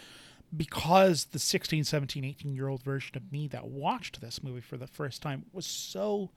[0.55, 4.77] because the 16, 17, 18 year old version of me that watched this movie for
[4.77, 6.31] the first time was so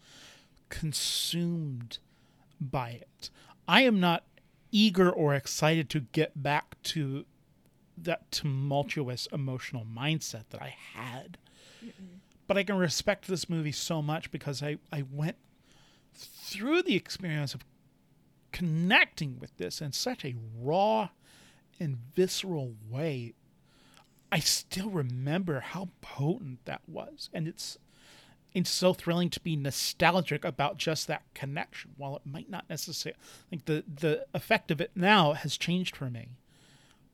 [0.69, 1.99] consumed
[2.61, 3.31] by it.
[3.67, 4.25] I am not
[4.71, 7.25] eager or excited to get back to
[7.97, 11.39] that tumultuous emotional mindset that I had.
[12.47, 15.37] But I can respect this movie so much because I, I went
[16.15, 17.65] through the experience of
[18.53, 21.09] connecting with this in such a raw
[21.81, 23.35] and visceral way.
[24.31, 27.29] I still remember how potent that was.
[27.33, 27.79] And it's
[28.55, 31.93] it's so thrilling to be nostalgic about just that connection.
[31.97, 33.19] While it might not necessarily
[33.51, 36.29] like the the effect of it now has changed for me.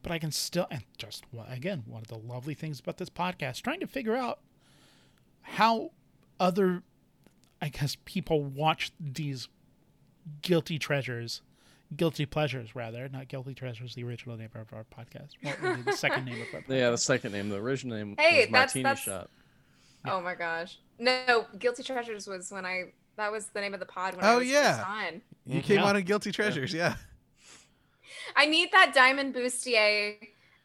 [0.03, 3.62] But I can still and just again, one of the lovely things about this podcast,
[3.62, 4.38] trying to figure out
[5.42, 5.90] how
[6.38, 6.82] other
[7.61, 9.49] I guess people watch these
[10.42, 11.42] guilty treasures,
[11.96, 15.30] guilty pleasures rather, not guilty treasures, the original name of our podcast.
[15.42, 16.68] Well, the second name of our podcast.
[16.78, 19.30] Yeah, the second name, the original name Hey, was that's- Martini that's- Shop.
[20.05, 20.78] Oh my gosh.
[21.01, 24.32] No, Guilty Treasures was when I that was the name of the pod when I
[24.34, 24.76] Oh, was yeah.
[24.76, 25.22] first on.
[25.44, 25.84] You came Yeah.
[25.86, 26.94] on in Guilty Treasures, yeah.
[28.37, 30.16] I need that diamond bustier,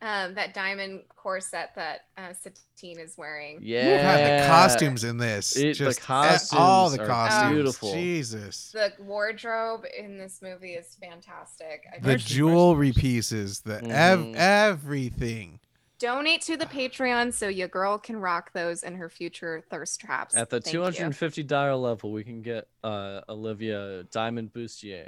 [0.02, 3.60] um, that diamond corset that uh, Satine is wearing.
[3.62, 7.54] Yeah, God, the costumes in this, it, just eh, costumes all the costumes.
[7.54, 7.94] beautiful.
[7.94, 8.72] Jesus.
[8.74, 11.86] The wardrobe in this movie is fantastic.
[11.94, 14.36] I The think- jewelry pieces, the ev- Mhm.
[14.36, 15.60] everything.
[16.00, 20.36] donate to the Patreon so your girl can rock those in her future thirst traps.
[20.36, 20.84] At the Thank two you.
[20.84, 25.08] hundred and fifty dollar level, we can get uh, Olivia Diamond Bustier.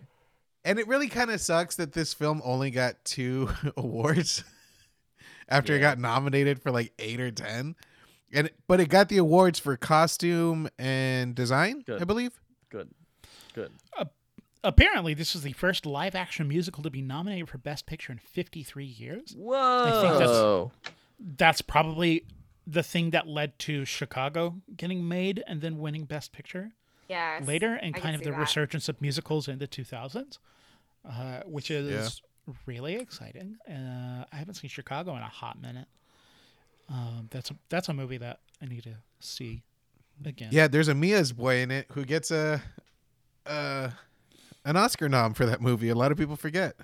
[0.66, 4.44] And it really kind of sucks that this film only got two awards
[5.48, 7.76] after it got nominated for like eight or ten.
[8.34, 12.02] And but it got the awards for costume and design, Good.
[12.02, 12.32] I believe.
[12.70, 12.90] Good,
[13.54, 13.72] good.
[14.64, 18.18] Apparently, this is the first live action musical to be nominated for Best Picture in
[18.18, 19.36] 53 years.
[19.38, 20.02] Whoa!
[20.02, 20.92] think that's-
[21.38, 22.26] That's probably
[22.66, 26.72] the thing that led to Chicago getting made and then winning Best Picture
[27.08, 27.46] Yes.
[27.48, 28.40] later, and I kind of the that.
[28.40, 30.40] resurgence of musicals in the 2000s,
[31.08, 32.22] uh, which is
[32.66, 33.58] really exciting.
[33.70, 35.88] Uh, I haven't seen Chicago in a hot minute.
[36.90, 39.64] Um, that's a that's a movie that I need to see
[40.24, 40.50] again.
[40.52, 42.62] Yeah, there's a Mia's boy in it who gets a
[43.46, 43.90] uh
[44.66, 45.90] an Oscar nom for that movie.
[45.90, 46.76] A lot of people forget.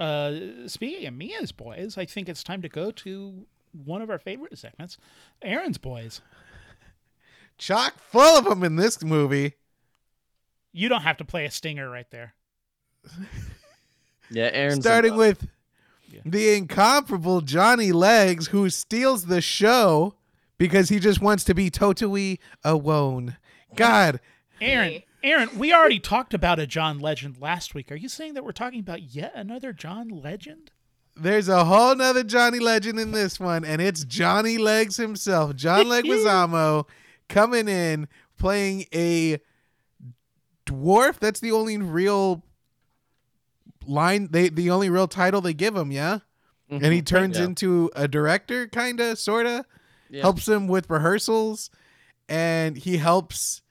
[0.00, 0.32] Uh,
[0.66, 3.46] speaking of Mia's boys, I think it's time to go to
[3.84, 4.96] one of our favorite segments,
[5.42, 6.20] Aaron's boys.
[7.58, 9.54] Chock full of them in this movie.
[10.72, 12.34] You don't have to play a stinger right there.
[14.30, 14.80] Yeah, Aaron.
[14.80, 15.48] starting uh, with
[16.10, 16.20] Yeah.
[16.24, 20.14] the incomparable Johnny Legs, who steals the show
[20.58, 23.36] because he just wants to be totally alone.
[23.74, 24.20] God,
[24.60, 27.90] Aaron, Aaron, we already talked about a John Legend last week.
[27.92, 30.70] Are you saying that we're talking about yet another John Legend?
[31.16, 35.86] There's a whole nother Johnny Legend in this one, and it's Johnny Legs himself, John
[35.86, 36.86] Leguizamo,
[37.28, 39.38] coming in playing a
[40.66, 41.18] dwarf.
[41.18, 42.44] That's the only real
[43.88, 46.20] line they the only real title they give him, yeah.
[46.70, 47.04] And he mm-hmm.
[47.04, 47.44] turns Yeah.
[47.44, 49.64] into a director, kinda, sorta.
[50.10, 50.22] Yeah.
[50.22, 51.70] Helps him with rehearsals,
[52.28, 53.62] and he helps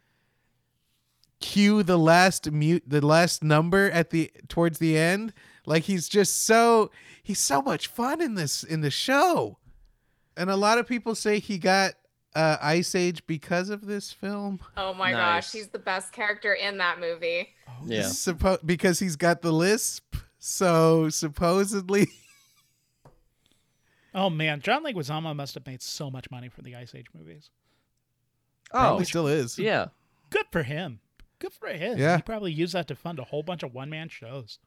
[1.40, 5.34] cue the last mute the last number at the towards the end.
[5.66, 6.92] Like he's just so
[7.22, 9.58] he's so much fun in this in the show.
[10.36, 11.94] And a lot of people say he got
[12.36, 14.60] uh, Ice Age because of this film.
[14.76, 15.46] Oh my Nice.
[15.46, 17.50] gosh, he's the best character in that movie.
[17.86, 18.04] Yeah.
[18.04, 20.16] Suppo- because he's got the lisp.
[20.40, 22.08] So supposedly
[24.14, 27.50] Oh man, John Leguizamo must have made so much money for the Ice Age movies.
[28.74, 29.60] Oh, probably still is.
[29.60, 29.88] yeah.
[30.30, 31.00] Good for him.
[31.40, 31.98] Good for him.
[31.98, 32.18] Yeah.
[32.18, 34.60] He probably used that to fund a whole bunch of one man shows.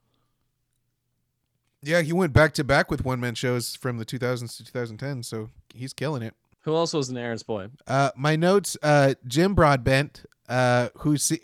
[1.83, 5.23] Yeah, he went back to back with one man shows from the 2000s to 2010,
[5.23, 6.35] so he's killing it.
[6.63, 7.69] Who else was an Aaron's boy?
[7.87, 11.41] Uh, my notes: uh, Jim Broadbent, uh, who see,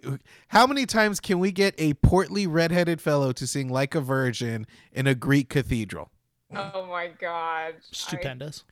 [0.49, 4.67] how many times can we get a portly redheaded fellow to sing like a virgin
[4.93, 6.11] in a Greek cathedral?
[6.55, 7.77] Oh my god.
[7.91, 8.65] Stupendous.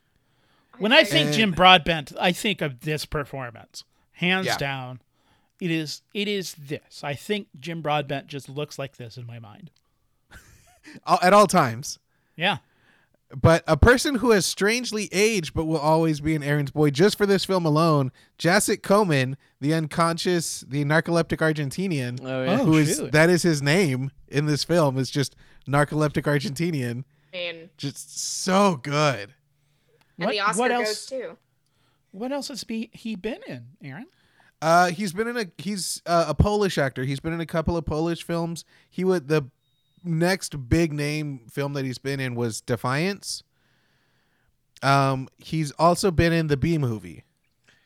[0.77, 3.83] When I think And- Jim Broadbent, I think of this performance.
[4.13, 4.57] Hands Yeah.
[4.57, 5.01] down.
[5.59, 7.01] It is it is this.
[7.03, 9.71] I think Jim Broadbent just looks like this in my mind.
[11.07, 11.97] At all times.
[12.35, 12.57] Yeah.
[13.35, 17.17] But a person who has strangely aged but will always be an Aaron's boy just
[17.17, 22.61] for this film alone, Jacek Koman, the unconscious, the narcoleptic Argentinian, Oh yeah.
[22.61, 23.11] Oh, who is shoot.
[23.11, 25.35] that is his name in this film, is just
[25.67, 27.03] narcoleptic Argentinian.
[27.33, 29.33] I mean, Just so good.
[30.17, 31.37] and What- the Oscar what goes else- too.
[32.11, 34.05] What else has be, he been in, Aaron?
[34.61, 37.03] Uh, he's been in a he's uh, a Polish actor.
[37.03, 38.63] He's been in a couple of Polish films.
[38.89, 39.43] He would the
[40.05, 43.43] next big name film that he's been in was Defiance.
[44.83, 47.23] Um, he's also been in the Bee Movie.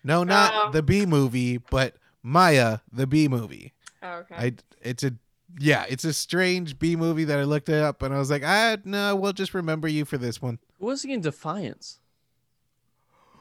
[0.03, 0.71] No, not Oh.
[0.71, 3.73] the Bee Movie, but Maya, the Bee Movie.
[4.01, 4.35] Oh, okay.
[4.35, 5.13] I it's a
[5.59, 8.43] yeah, it's a strange B movie that I looked it up and I was like,
[8.43, 10.59] I no, we'll just remember you for this one.
[10.79, 11.99] Who was he in Defiance?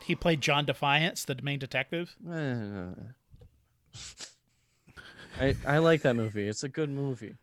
[0.04, 2.16] He played John Defiance, the main detective.
[2.30, 2.90] Eh.
[5.40, 6.48] I I like that movie.
[6.48, 7.34] It's a good movie.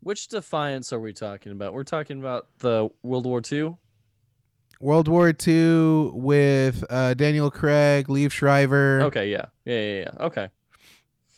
[0.00, 1.74] Which Defiance are we talking about?
[1.74, 3.76] We're talking about the World War II.
[4.80, 9.00] World War II with uh, Daniel Craig, Liev Schreiber.
[9.02, 10.24] Okay, yeah, yeah, yeah, yeah.
[10.26, 10.48] Okay,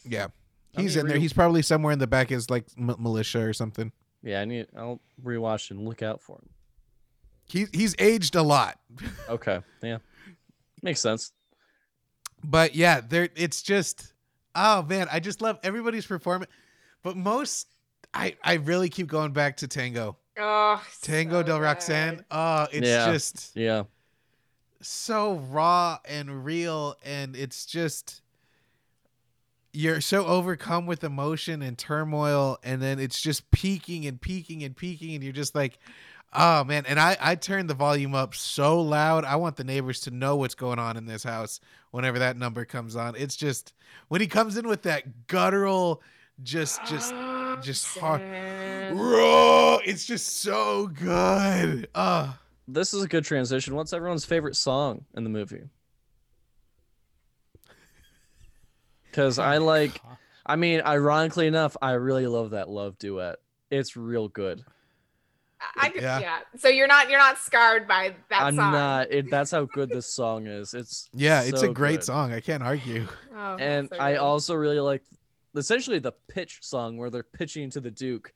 [0.05, 0.27] Yeah.
[0.77, 1.19] He's in there.
[1.19, 3.91] He's probably somewhere in the back as like m- militia or something.
[4.23, 4.41] yeah.
[4.41, 4.67] I need.
[4.77, 6.49] I'll rewatch and look out for him.
[7.47, 8.79] He he's aged a lot.
[9.29, 9.99] Okay, yeah,
[10.83, 11.33] makes sense.
[12.45, 14.13] But yeah, there it's just
[14.55, 16.51] oh man, I just love everybody's performance.
[17.03, 17.67] But most
[18.15, 20.17] I I really keep going back to Tango.
[20.39, 21.65] oh, Tango so del good.
[21.65, 22.25] Roxanne.
[22.31, 23.11] Oh, it's Yeah.
[23.13, 23.85] just Yeah,
[24.81, 28.23] so raw and real and it's just
[29.73, 34.77] you're so overcome with emotion and turmoil and then it's just peaking and peaking and
[34.77, 35.79] peaking and you're just like
[36.33, 40.01] oh man and i i turned the volume up so loud i want the neighbors
[40.01, 41.61] to know what's going on in this house
[41.93, 43.73] whenever that number comes on it's just
[44.09, 46.03] when he comes in with that guttural
[46.43, 47.13] just just
[47.63, 48.97] just hard Roxanne.
[48.99, 52.33] raw it's just so good uh
[52.69, 53.75] this is a good transition.
[53.75, 55.65] What's everyone's favorite song in the movie?
[59.11, 60.01] Because I like.
[60.47, 63.37] I mean, ironically enough, I really love that love duet.
[63.71, 64.63] It's real good.
[65.77, 66.21] I could, Yeah.
[66.21, 66.39] yeah.
[66.59, 68.73] So you're not you're not scarred by that I'm song.
[68.73, 69.11] not.
[69.13, 70.73] It, that's how good this song is.
[70.73, 72.05] It's yeah it's a great good.
[72.05, 75.03] song i can't argue Oh, and so I also really like
[75.57, 78.33] essentially the pitch song where they're pitching to the Duke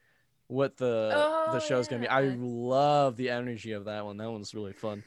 [0.49, 1.09] what the
[1.53, 2.09] the Oh, show's gonna be.
[2.09, 4.17] I love the energy of that one.
[4.19, 5.03] That one's really fun.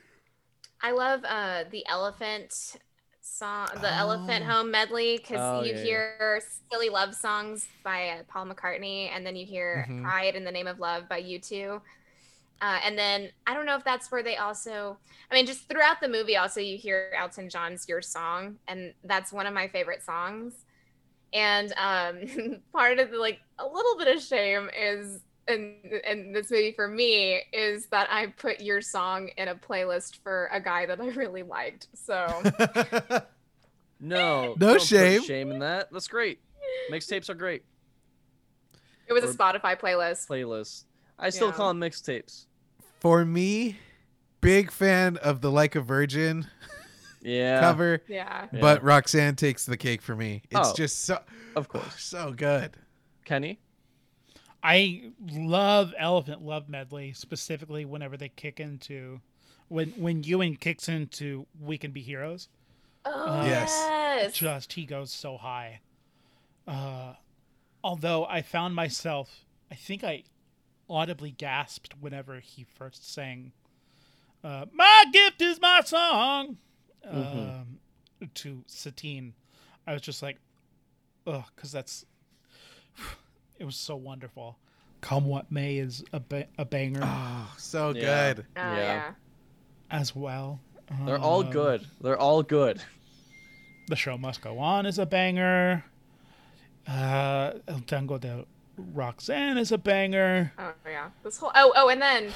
[0.82, 2.78] I love uh the elephant
[3.22, 4.52] song, the Elephant Oh.
[4.52, 5.84] Home medley, because Oh, you yeah, yeah.
[5.84, 6.42] hear
[6.72, 10.04] "Silly Love Songs" by uh, Paul McCartney, and then you hear Mhm.
[10.04, 11.82] "Pride in the Name of Love" by U2.
[12.62, 14.98] Uh, and then I don't know if that's where they also,
[15.30, 19.32] I mean, just throughout the movie, also you hear Elton John's "Your Song," and that's
[19.34, 20.66] one of my favorite songs.
[21.34, 25.76] And um, part of the like a little bit of shame is and
[26.06, 30.50] in this maybe for me is that I put your song in a playlist for
[30.52, 31.88] a guy that I really liked.
[31.94, 32.44] So
[34.00, 35.24] No, No don't shame.
[35.24, 35.92] shame in that.
[35.92, 36.40] That's great.
[36.92, 37.64] Mixtapes are great.
[39.08, 40.28] it was a Spotify playlist.
[40.28, 40.84] Playlist.
[41.18, 41.54] I still Yeah.
[41.54, 42.46] call them mixtapes.
[43.00, 43.78] For me,
[44.42, 46.48] big fan of the Like a Virgin.
[47.28, 47.60] Yeah.
[47.60, 48.48] cover, Yeah.
[48.52, 48.60] Yeah.
[48.62, 50.44] but Roxanne takes the cake for me.
[50.50, 50.74] It's Oh.
[50.76, 51.22] just so
[51.56, 52.02] Of course.
[52.02, 52.78] so good.
[53.26, 53.60] Kenny?
[54.64, 59.22] I love Elephant Love Medley specifically whenever they kick into
[59.68, 62.48] when when Ewan kicks into We Can Be Heroes.
[63.06, 63.72] Oh Yes.
[63.78, 64.34] yes.
[64.34, 65.82] Just he goes so high.
[66.68, 67.14] Uh,
[67.84, 70.24] although I found myself, I think I
[70.90, 73.52] audibly gasped whenever he first sang,
[74.44, 76.58] uh, "My gift is my song,"
[77.12, 77.80] um,
[78.36, 79.34] to Satine.
[79.86, 80.38] I was just like,
[81.26, 82.06] ugh, because that's
[83.60, 84.58] it was so wonderful.
[85.02, 88.34] Come what may is a, ba- a banger Oh, so Yeah.
[88.34, 88.46] good.
[88.58, 88.76] Oh Yeah.
[88.78, 89.12] yeah.
[89.92, 90.60] as well.
[91.06, 91.88] They're all Uh, good.
[92.02, 92.82] They're all good.
[93.90, 95.84] The show must go on is a banger.
[96.88, 98.46] Uh, El Tango de
[98.78, 100.52] Roxanne is a banger.
[100.58, 101.10] Oh yeah.
[101.24, 102.32] This whole oh oh and then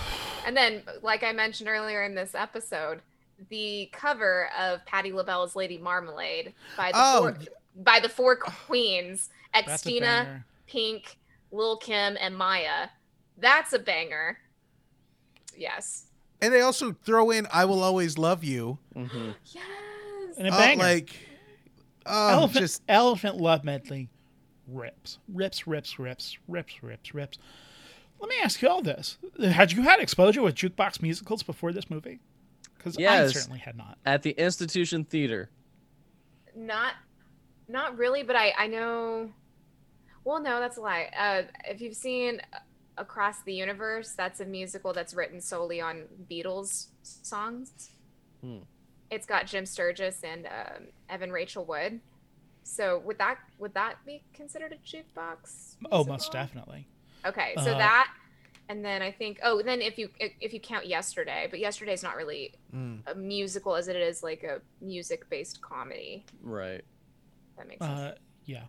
[0.45, 3.01] and then like I mentioned earlier in this episode,
[3.49, 7.37] the cover of Patti LaBelle's Lady Marmalade by the Oh, four,
[7.83, 8.35] by the four
[8.67, 10.43] queens, That's a Xtina.
[10.67, 11.17] Pink,
[11.51, 12.89] Lil Kim, and Mya.
[13.37, 14.37] That's a banger.
[15.57, 16.05] Yes.
[16.41, 19.63] And they also throw in "I Will Always Love You." hmm Yes.
[20.37, 20.83] And a Oh, banger.
[20.83, 21.15] like,
[22.05, 24.09] oh, Elephant, just Elephant Love Medley
[24.67, 27.37] rips, rips, rips, rips, rips, rips, rips.
[28.19, 31.89] Let me ask you all this: Had you had exposure with jukebox musicals before this
[31.89, 32.19] movie?
[32.81, 33.33] Because I Yes.
[33.33, 33.97] certainly had not.
[34.05, 35.51] At the Institution Theater.
[36.55, 36.93] not
[37.69, 39.31] not really but i i know
[40.25, 42.41] well no that's a lie uh if you've seen
[42.97, 47.71] across the universe that's a musical that's written solely on beatles songs
[48.41, 48.57] Hmm.
[49.09, 52.01] it's got jim sturgess and um, evan rachel wood
[52.63, 56.85] so would that would that be considered a jukebox Oh, most definitely.
[57.25, 58.11] okay so Uh, that
[58.71, 60.09] and then i think oh then if you
[60.39, 62.99] if you count yesterday but yesterday's not really mm.
[63.05, 66.83] a musical as it is like a music based comedy Right.
[67.57, 68.15] that makes sense Uh,
[68.45, 68.63] yeah.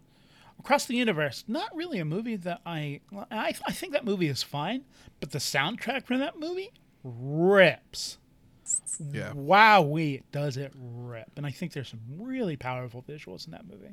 [0.58, 3.00] Across the Universe, not really a movie that I,
[3.32, 3.52] I.
[3.66, 4.84] I think that movie is fine,
[5.18, 6.70] but the soundtrack from that movie
[7.02, 8.18] rips.
[9.10, 9.32] Yeah.
[9.32, 11.30] Wowee, it does it rip.
[11.36, 13.92] And I think there's some really powerful visuals in that movie.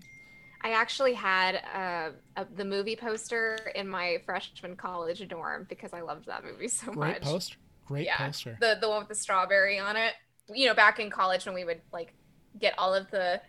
[0.62, 6.01] I actually had uh, a, the movie poster in my freshman college dorm because I
[6.01, 7.22] loved that movie so Great much.
[7.22, 7.57] Great poster.
[7.88, 8.57] Great yeah, poster.
[8.60, 10.14] the the one with the strawberry on it.
[10.53, 12.14] You know, back in college when we would like
[12.60, 13.41] get all of the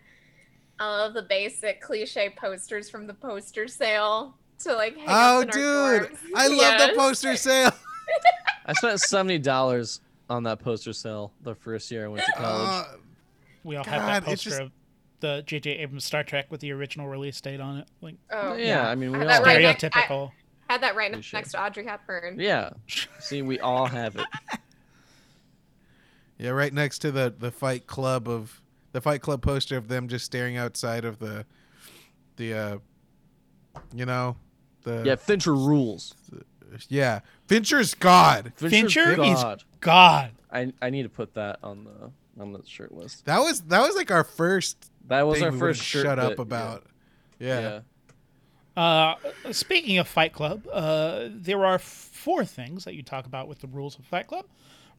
[0.79, 5.43] all of the basic cliche posters from the poster sale to like hang oh, up
[5.43, 6.17] in our dude, dorms.
[6.35, 6.89] I love Yes.
[6.91, 7.71] the poster sale.
[8.65, 12.85] I spent seventy dollars on that poster sale the first year I went to college.
[12.87, 12.97] Uh,
[13.63, 14.71] we all have that it's poster just- of
[15.21, 15.71] the J.J.
[15.77, 17.87] Abrams Star Trek with the original release date on it.
[18.01, 20.31] Like Oh, yeah, I mean we I all had that right next- stereotypical.
[20.69, 21.37] Had that right Cliche.
[21.37, 22.39] next to Audrey Hepburn.
[22.39, 22.69] Yeah.
[23.19, 24.25] See, we all have it.
[26.37, 28.61] yeah, right next to the the Fight Club of
[28.93, 31.45] the Fight Club poster of them just staring outside of the
[32.37, 32.77] the uh
[33.93, 34.35] you know
[34.83, 36.13] the Yeah, Fincher rules.
[36.89, 38.53] yeah Fincher's God.
[38.55, 39.63] Fincher's Fincher is God.
[39.81, 40.31] God.
[40.51, 43.25] I I need to put that on the on the shirt list.
[43.25, 46.03] That was that was like our first That was thing our we first shirt.
[46.05, 46.85] shut up bit, about.
[47.39, 47.59] Yeah.
[47.59, 47.69] Yeah.
[47.69, 47.79] yeah.
[48.77, 53.59] Uh, speaking of Fight Club, uh, there are four things that you talk about with
[53.59, 54.45] the rules of Fight Club.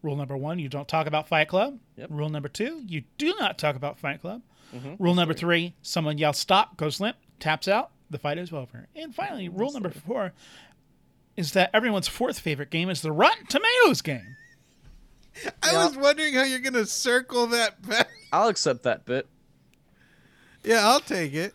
[0.03, 1.79] Rule number one, you don't talk about Fight Club.
[1.97, 2.09] Yep.
[2.11, 4.43] Rule number two, you do not talk about Fight Club.
[4.75, 4.97] Mhm.
[4.99, 8.89] Rule number three, someone yells stop, goes limp, taps out, the fight is over.
[8.95, 10.33] And finally, rule number four
[11.37, 14.37] is that everyone's fourth favorite game is the Rotten Tomatoes game.
[15.63, 15.87] I Yeah.
[15.87, 18.09] was wondering how you're gonna circle that back.
[18.33, 19.27] I'll accept that bit.
[20.65, 21.55] Yeah, I'll take it.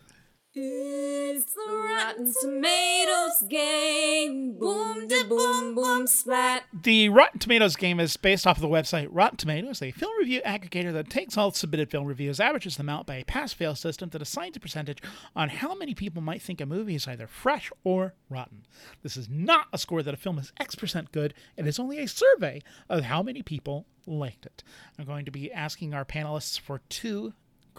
[0.60, 4.58] It's the Rotten Tomatoes game.
[4.58, 6.64] Boom, da boom, boom, splat.
[6.72, 10.40] The Rotten Tomatoes game is based off of the website Rotten Tomatoes, a film review
[10.44, 14.08] aggregator that takes all submitted film reviews, averages them out by a pass fail system
[14.08, 15.00] that assigns a percentage
[15.36, 18.66] on how many people might think a movie is either fresh or rotten.
[19.04, 22.00] This is not a score that a film is X percent good, it is only
[22.00, 24.64] a survey of how many people liked it.
[24.98, 27.34] I'm going to be asking our panelists for two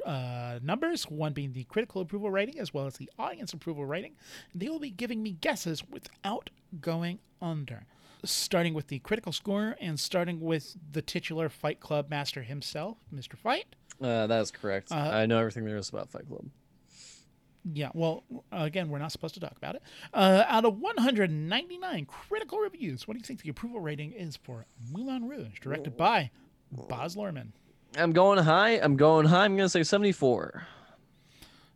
[0.06, 4.14] uh, numbers, one being the critical approval rating as well as the audience approval rating.
[4.54, 6.50] They will be giving me guesses without
[6.82, 7.86] going under.
[8.26, 13.38] Starting with the critical score and starting with the titular Fight Club master himself, Mr.
[13.38, 13.76] Fight.
[14.02, 14.92] Uh, that is correct.
[14.92, 16.46] Uh, I know everything there is about Fight Club.
[17.74, 19.84] Yeah, well, again, we're not supposed to talk about it.
[20.14, 24.66] Uh, out of 199 critical reviews, what do you think the approval rating is for
[24.92, 26.32] Moulin Rouge, directed by
[26.72, 27.52] Baz Luhrmann?
[27.98, 28.72] I'm going high.
[28.80, 29.46] I'm going high.
[29.46, 30.68] I'm gonna say 74.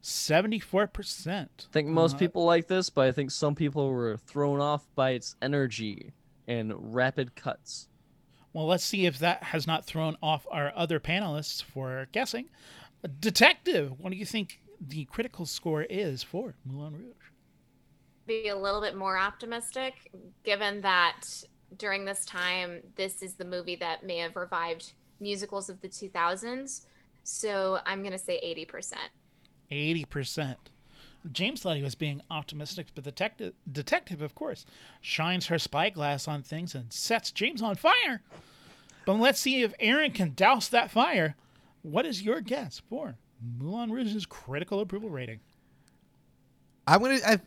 [0.02, 1.30] 74%.
[1.30, 4.86] I think most Uh, people like this, but I think some people were thrown off
[4.96, 6.12] by its energy
[6.46, 7.88] and rapid cuts.
[8.52, 12.50] Well, let's see if that has not thrown off our other panelists for guessing.
[13.20, 17.32] Detective, what do you think the critical score is for Moulin Rouge?
[18.28, 20.12] Be a little bit more optimistic,
[20.44, 21.22] given that
[21.78, 26.82] during this time, this is the movie that may have revived musicals of the 2000s.
[27.24, 28.94] So I'm going to say 80%.
[29.72, 30.56] 80%.
[31.32, 34.66] James thought he was being optimistic, but the detective, detective, of course,
[35.00, 38.22] shines her spyglass on things and sets James on fire.
[39.06, 41.36] But let's see if Aaron can douse that fire.
[41.82, 43.16] What is your guess for
[43.58, 45.40] Moulin Rouge's critical approval rating?
[46.86, 47.40] I'm gonna I,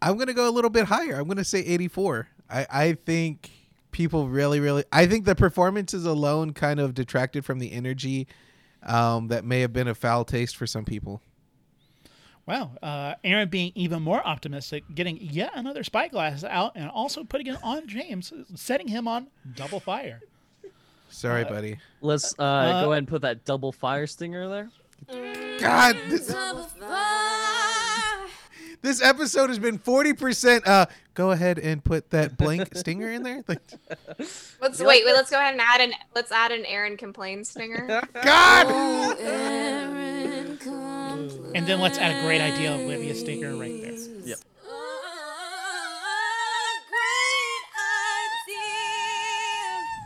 [0.00, 1.18] I'm gonna go a little bit higher.
[1.18, 2.28] I'm gonna say 84.
[2.48, 3.50] I I think
[3.90, 8.26] people really really I think the performances alone kind of detracted from the energy
[8.82, 11.20] um, that may have been a foul taste for some people.
[12.46, 17.48] Wow, uh, Aaron being even more optimistic, getting yet another spyglass out, and also putting
[17.48, 20.22] it on James, setting him on double fire.
[21.10, 21.78] Sorry, buddy.
[22.00, 24.70] Let's uh, go ahead and put that double fire stinger there.
[25.58, 26.28] God, this,
[28.82, 30.66] this episode has been 40%.
[30.66, 33.44] Uh, go ahead and put that blank stinger in there.
[33.48, 33.60] Like,
[34.60, 35.14] Let's wait, wait.
[35.14, 37.86] Let's go ahead and add an let's add an Aaron complain stinger.
[38.22, 38.66] God!
[38.68, 41.34] Oh, Aaron complains.
[41.54, 43.92] And then let's add a great idea of Olivia Stinger right there.
[44.24, 44.38] Yep.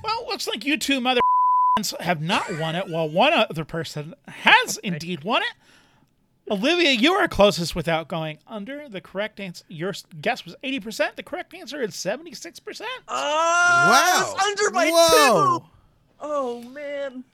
[0.04, 1.20] Well, looks like you two mother
[2.00, 5.52] have not won it, while one other person has indeed won it.
[6.53, 8.88] Olivia, you are closest without going under.
[8.88, 11.16] The correct answer, your guess was 80%.
[11.16, 12.82] The correct answer is 76%.
[13.09, 13.14] Oh,
[13.88, 14.34] Wow.
[14.36, 15.59] it's under by Whoa.
[15.61, 15.64] two.
[16.20, 17.24] Oh man.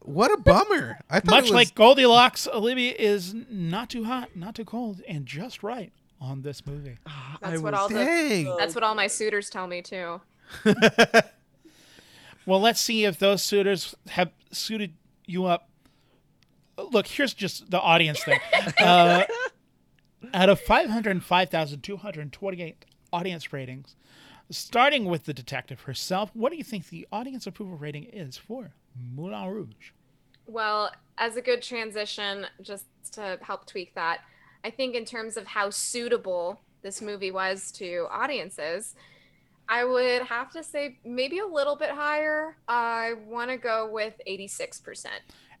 [0.00, 0.98] What a bummer.
[1.08, 5.00] I thought Much it was, like Goldilocks, Olivia is not too hot, not too cold,
[5.08, 6.98] and just right on this movie.
[7.06, 10.20] Ah, that's I what all the that's what all my suitors tell me too.
[12.46, 14.92] Well, let's see if those suitors have suited
[15.24, 15.68] you up.
[16.76, 18.40] Look, here's just the audience thing.
[18.78, 19.22] Uh,
[20.34, 23.94] out of 505,228 audience ratings,
[24.50, 28.72] starting with the detective herself, what do you think the audience approval rating is for
[28.96, 29.92] Moulin Rouge?
[30.46, 34.20] Well, as a good transition, just to help tweak that,
[34.64, 38.94] I think in terms of how suitable this movie was to audiences,
[39.68, 42.56] I would have to say maybe a little bit higher.
[42.68, 45.06] I want to go with 86%.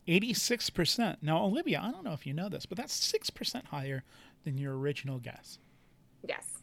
[0.06, 1.16] 86%.
[1.22, 4.04] Now, Olivia, I don't know if you know this, but that's 6% higher
[4.44, 5.58] than your original guess.
[6.26, 6.62] Yes.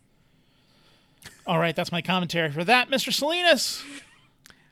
[1.45, 2.89] All right, that's my commentary for that.
[2.89, 3.11] Mr.
[3.11, 3.83] Salinas,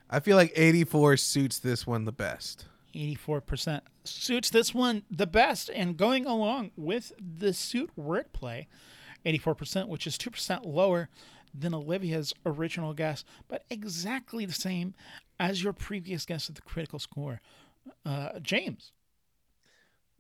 [0.10, 2.66] I feel like 84 suits this one the best.
[2.96, 8.66] 84% suits this one the best and going along with the suit wordplay
[9.26, 11.10] 84% which is 2% lower
[11.54, 14.96] than olivia's original guess but exactly the same
[15.40, 17.42] as your previous guess of the critical score
[18.06, 18.92] uh, james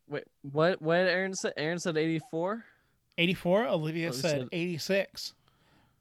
[0.07, 0.81] Wait, what?
[0.81, 0.95] What?
[0.97, 1.53] Aaron said.
[1.55, 2.65] Aaron said 84.
[3.19, 5.33] 84 olivia Oh, said said- 86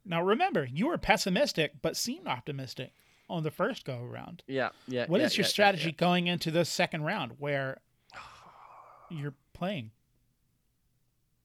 [0.05, 2.91] now remember you were pessimistic but seemed optimistic
[3.29, 4.69] on the first go around Yeah.
[4.87, 5.05] Yeah.
[5.07, 5.95] What yeah, is your yeah, strategy yeah.
[5.97, 7.81] going into the second round where
[9.09, 9.91] you're playing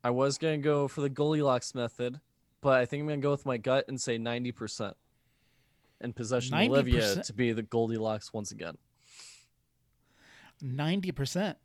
[0.03, 2.21] I was gonna go for the Goldilocks method,
[2.61, 4.93] but I think I'm gonna go with my gut and say 90%,
[6.01, 7.25] and possession Olivia 90%?
[7.27, 8.77] to be the Goldilocks once again.
[10.65, 11.57] 90%.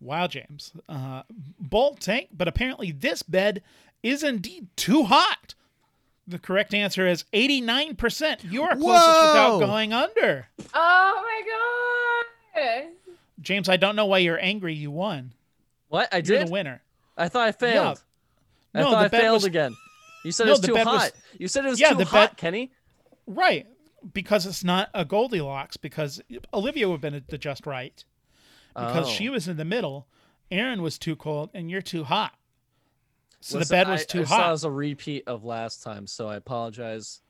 [0.00, 0.72] Wow, James.
[0.88, 1.22] Uh,
[1.58, 3.62] bold tank, but apparently this bed
[4.02, 5.54] is indeed too hot.
[6.28, 8.50] The correct answer is 89%.
[8.50, 10.48] You are closest without going under.
[10.74, 11.42] Oh my
[12.62, 12.88] god.
[13.40, 14.74] James, I don't know why you're angry.
[14.74, 15.32] You won.
[15.88, 16.08] What?
[16.12, 16.48] I You're did.
[16.48, 16.82] the winner.
[17.16, 18.02] I thought I failed.
[18.74, 19.76] I No, thought the I bet failed was- again.
[20.24, 21.12] You said No, it was too bet was- hot.
[21.38, 22.72] You said it was Yeah, too the hot, bet- Kenny.
[23.26, 23.66] Right.
[24.12, 26.20] Because it's not a Goldilocks, because
[26.52, 28.04] Olivia would have been the just right.
[28.76, 29.10] Because Oh.
[29.10, 30.06] she was in the middle.
[30.50, 32.34] Aaron was too cold, and you're too hot.
[33.40, 35.82] So Listen, the bed was I- too I saw it was a repeat of last
[35.82, 37.20] time, so I apologize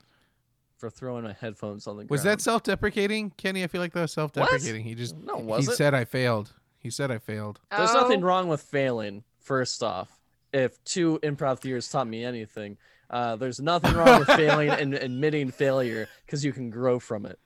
[0.77, 2.11] for throwing my headphones on the ground.
[2.11, 3.65] Was that self-deprecating, Kenny?
[3.65, 4.85] I feel like that was self-deprecating.
[4.85, 5.77] He just No, it he wasn't.
[5.77, 6.53] said I failed.
[6.79, 7.61] He said I failed.
[7.71, 8.01] There's Oh.
[8.01, 9.25] nothing wrong with failing.
[9.39, 10.21] First off,
[10.53, 12.77] if two improv theaters taught me anything,
[13.09, 17.39] uh, there's nothing wrong with failing and admitting failure because you can grow from it.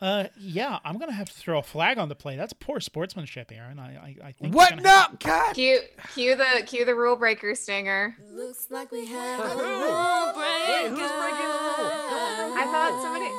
[0.00, 2.36] Uh, yeah, I'm gonna have to throw a flag on the play.
[2.36, 3.78] That's poor sportsmanship, Aaron.
[3.80, 4.54] I, I, I think.
[4.54, 4.80] What?
[4.80, 5.54] you're have No, God.
[5.54, 5.80] Cue
[6.14, 8.16] cue the cue the rule breaker stinger.
[8.30, 9.58] Looks like we have a Who?
[9.58, 12.54] rule Wait, who's breaking the rule?
[12.54, 13.30] I thought somebody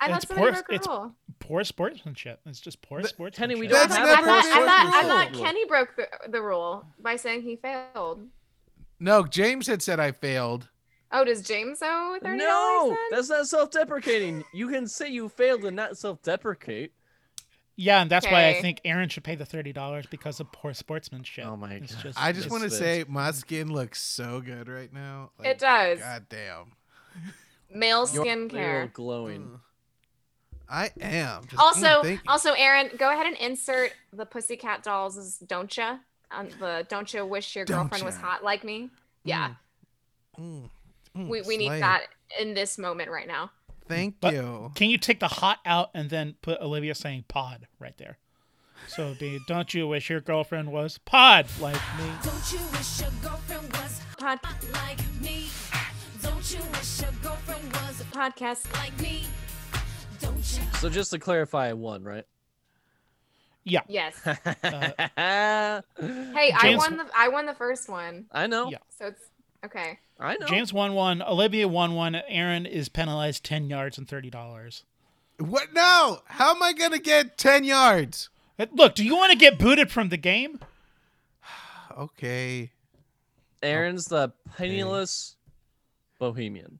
[0.00, 1.14] I It's thought somebody poor- broke a it's- rule.
[1.40, 2.40] Poor sportsmanship.
[2.46, 3.38] It's just poor But- sportsmanship.
[3.50, 5.44] Kenny, we don't That's thought, have I a not thought, the I thought, I thought
[5.44, 8.26] Kenny broke the, the rule by saying he failed.
[8.98, 10.68] No, James had said I failed,
[11.10, 12.90] Oh, does James owe thirty dollars?
[12.90, 14.44] No, that's not self-deprecating.
[14.52, 16.92] You can say you failed and not self-deprecate.
[17.76, 20.74] Yeah, and that's why I think Aaron should pay the thirty dollars because of poor
[20.74, 21.46] sportsmanship.
[21.46, 22.02] Oh my It's God.
[22.02, 25.30] just- I just want to say my skin looks so good right now.
[25.38, 25.98] Like, It does.
[26.00, 26.72] God damn.
[27.74, 28.92] Male skincare.
[28.92, 29.42] glowing.
[29.42, 29.60] Mm.
[30.70, 31.44] I am.
[31.44, 35.98] Just, mm, Also, thank also, Aaron, go ahead and insert the Pussycat Dolls' "Don't Ya"
[36.30, 38.90] on the "Don't Ya Wish Your Don't Girlfriend Was Hot Like Me."
[39.24, 39.54] Yeah,
[40.38, 40.70] Mm, mm,
[41.24, 41.80] Hmm, we, we need slay.
[41.80, 42.02] that
[42.40, 43.50] in this moment right now.
[43.88, 44.70] Thank But- you.
[44.74, 48.18] Can you take the hot out and then put Olivia saying pod right there?
[48.86, 52.04] So be, don't you wish your girlfriend was pod like me?
[52.22, 55.46] Don't you wish your girlfriend was Pod hot like me?
[56.22, 58.72] Don't you wish your girlfriend was a podcast.
[58.74, 59.24] like me?
[60.20, 60.62] Don't you?
[60.80, 62.24] So just to clarify, I won, right?
[63.64, 63.80] Yeah.
[63.88, 64.14] Yes.
[64.26, 64.42] Uh,
[65.16, 68.70] I Hey, I won the I won the first one, I know.
[68.70, 68.78] Yeah.
[68.98, 69.22] so it's
[69.64, 69.98] okay.
[70.18, 70.46] I know.
[70.46, 71.22] James won one.
[71.22, 72.14] Olivia won one.
[72.14, 74.84] Aaron is penalized ten yards and thirty dollars.
[75.38, 75.72] What?
[75.72, 76.20] No.
[76.26, 78.28] How am I gonna get ten yards?
[78.58, 80.60] Uh, look, do you want to get booted from the game?
[81.96, 82.70] Okay.
[83.60, 85.34] Aaron's the penniless
[86.20, 86.78] bohemian.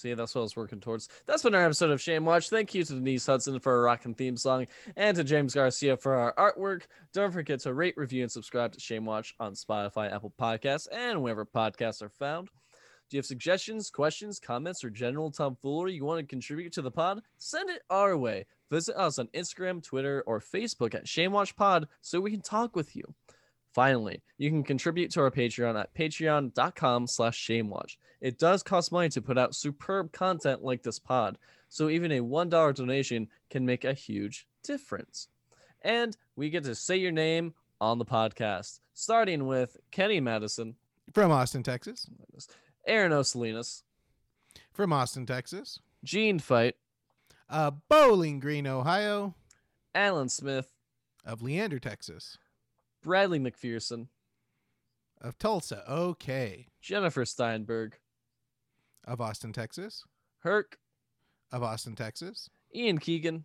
[0.00, 1.10] See, that's what I was working towards.
[1.26, 2.48] That's been our episode of Shame Watch.
[2.48, 6.14] Thank you to Denise Hudson for our rocking theme song and to James Garcia for
[6.14, 6.84] our artwork.
[7.12, 11.22] Don't forget to rate, review, and subscribe to Shame Watch on Spotify, Apple Podcasts, and
[11.22, 12.48] wherever podcasts are found.
[13.10, 16.90] Do you have suggestions, questions, comments, or general tomfoolery you want to contribute to the
[16.90, 17.20] pod?
[17.36, 18.46] Send it our way.
[18.70, 23.04] Visit us on Instagram, Twitter, or Facebook at ShameWatchPod so we can talk with you.
[23.72, 27.96] Finally, you can contribute to our Patreon at patreon.com slash shamewatch.
[28.20, 32.20] It does cost money to put out superb content like this pod, so even a
[32.20, 35.28] $1 donation can make a huge difference.
[35.82, 40.74] And we get to say your name on the podcast, starting with Kenny Madison,
[41.14, 42.06] From Austin, Texas.
[42.86, 43.82] Aaron Osalinas,
[44.72, 45.78] From Austin, Texas.
[46.02, 46.74] Gene Fight,
[47.48, 49.34] Uh, Bowling Green, Ohio.
[49.94, 50.72] Alan Smith,
[51.24, 52.36] Of Leander, Texas.
[53.02, 54.08] Bradley McPherson,
[55.20, 55.82] Of Tulsa.
[55.90, 56.68] Okay.
[56.80, 57.98] Jennifer Steinberg,
[59.04, 60.04] Of Austin, Texas.
[60.40, 60.78] Herc,
[61.52, 62.48] Of Austin, Texas.
[62.74, 63.44] Ian Keegan,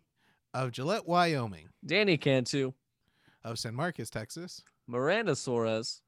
[0.53, 1.69] Of Gillette, Wyoming.
[1.85, 2.73] Danny Cantu,
[3.43, 4.63] Of San Marcos, Texas.
[4.87, 6.01] Miranda Suarez,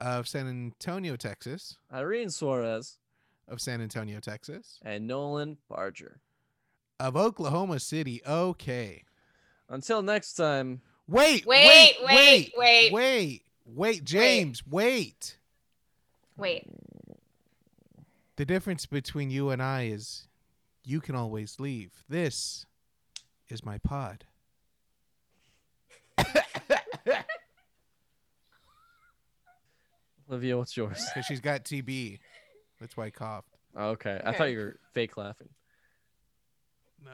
[0.00, 1.76] Of San Antonio, Texas.
[1.92, 2.98] Irene Suarez,
[3.48, 4.78] Of San Antonio, Texas.
[4.82, 6.20] and Nolan Barger.
[7.00, 8.20] Of Oklahoma City.
[8.26, 9.04] Okay.
[9.68, 12.92] Until next time, Wait, Wait, wait, wait, wait, wait.
[12.92, 15.38] wait, wait, James, wait.
[16.36, 16.64] Wait.
[18.36, 20.28] The difference between you and I is
[20.84, 22.04] you can always leave.
[22.08, 22.66] This
[23.48, 24.24] is my pod.
[30.30, 31.04] Olivia, what's yours?
[31.14, 32.18] Because she's got TB.
[32.80, 33.56] That's why I coughed.
[33.74, 35.48] Oh, okay, I thought you were fake laughing.
[37.04, 37.12] No.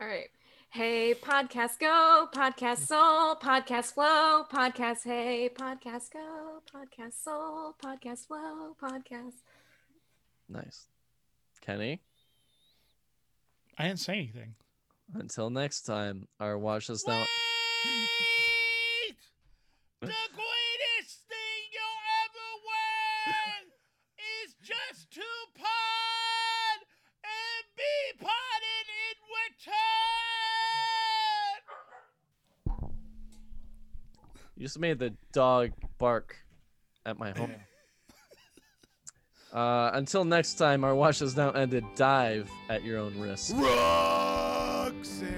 [0.00, 0.28] All right.
[0.70, 8.76] Hey, podcast go, podcast soul, podcast flow, podcast hey, podcast go, podcast soul, podcast flow,
[8.80, 9.32] podcast.
[10.48, 10.86] Nice.
[11.62, 12.00] Kenny,
[13.78, 14.54] I didn't say anything.
[15.14, 17.24] until next time, our watch us now.
[34.68, 36.36] Just made the dog bark
[37.06, 37.54] at my home.
[39.50, 41.82] Uh, until next time, our watch has now ended.
[41.96, 43.56] Dive at your own risk.
[43.56, 45.37] Roxanne.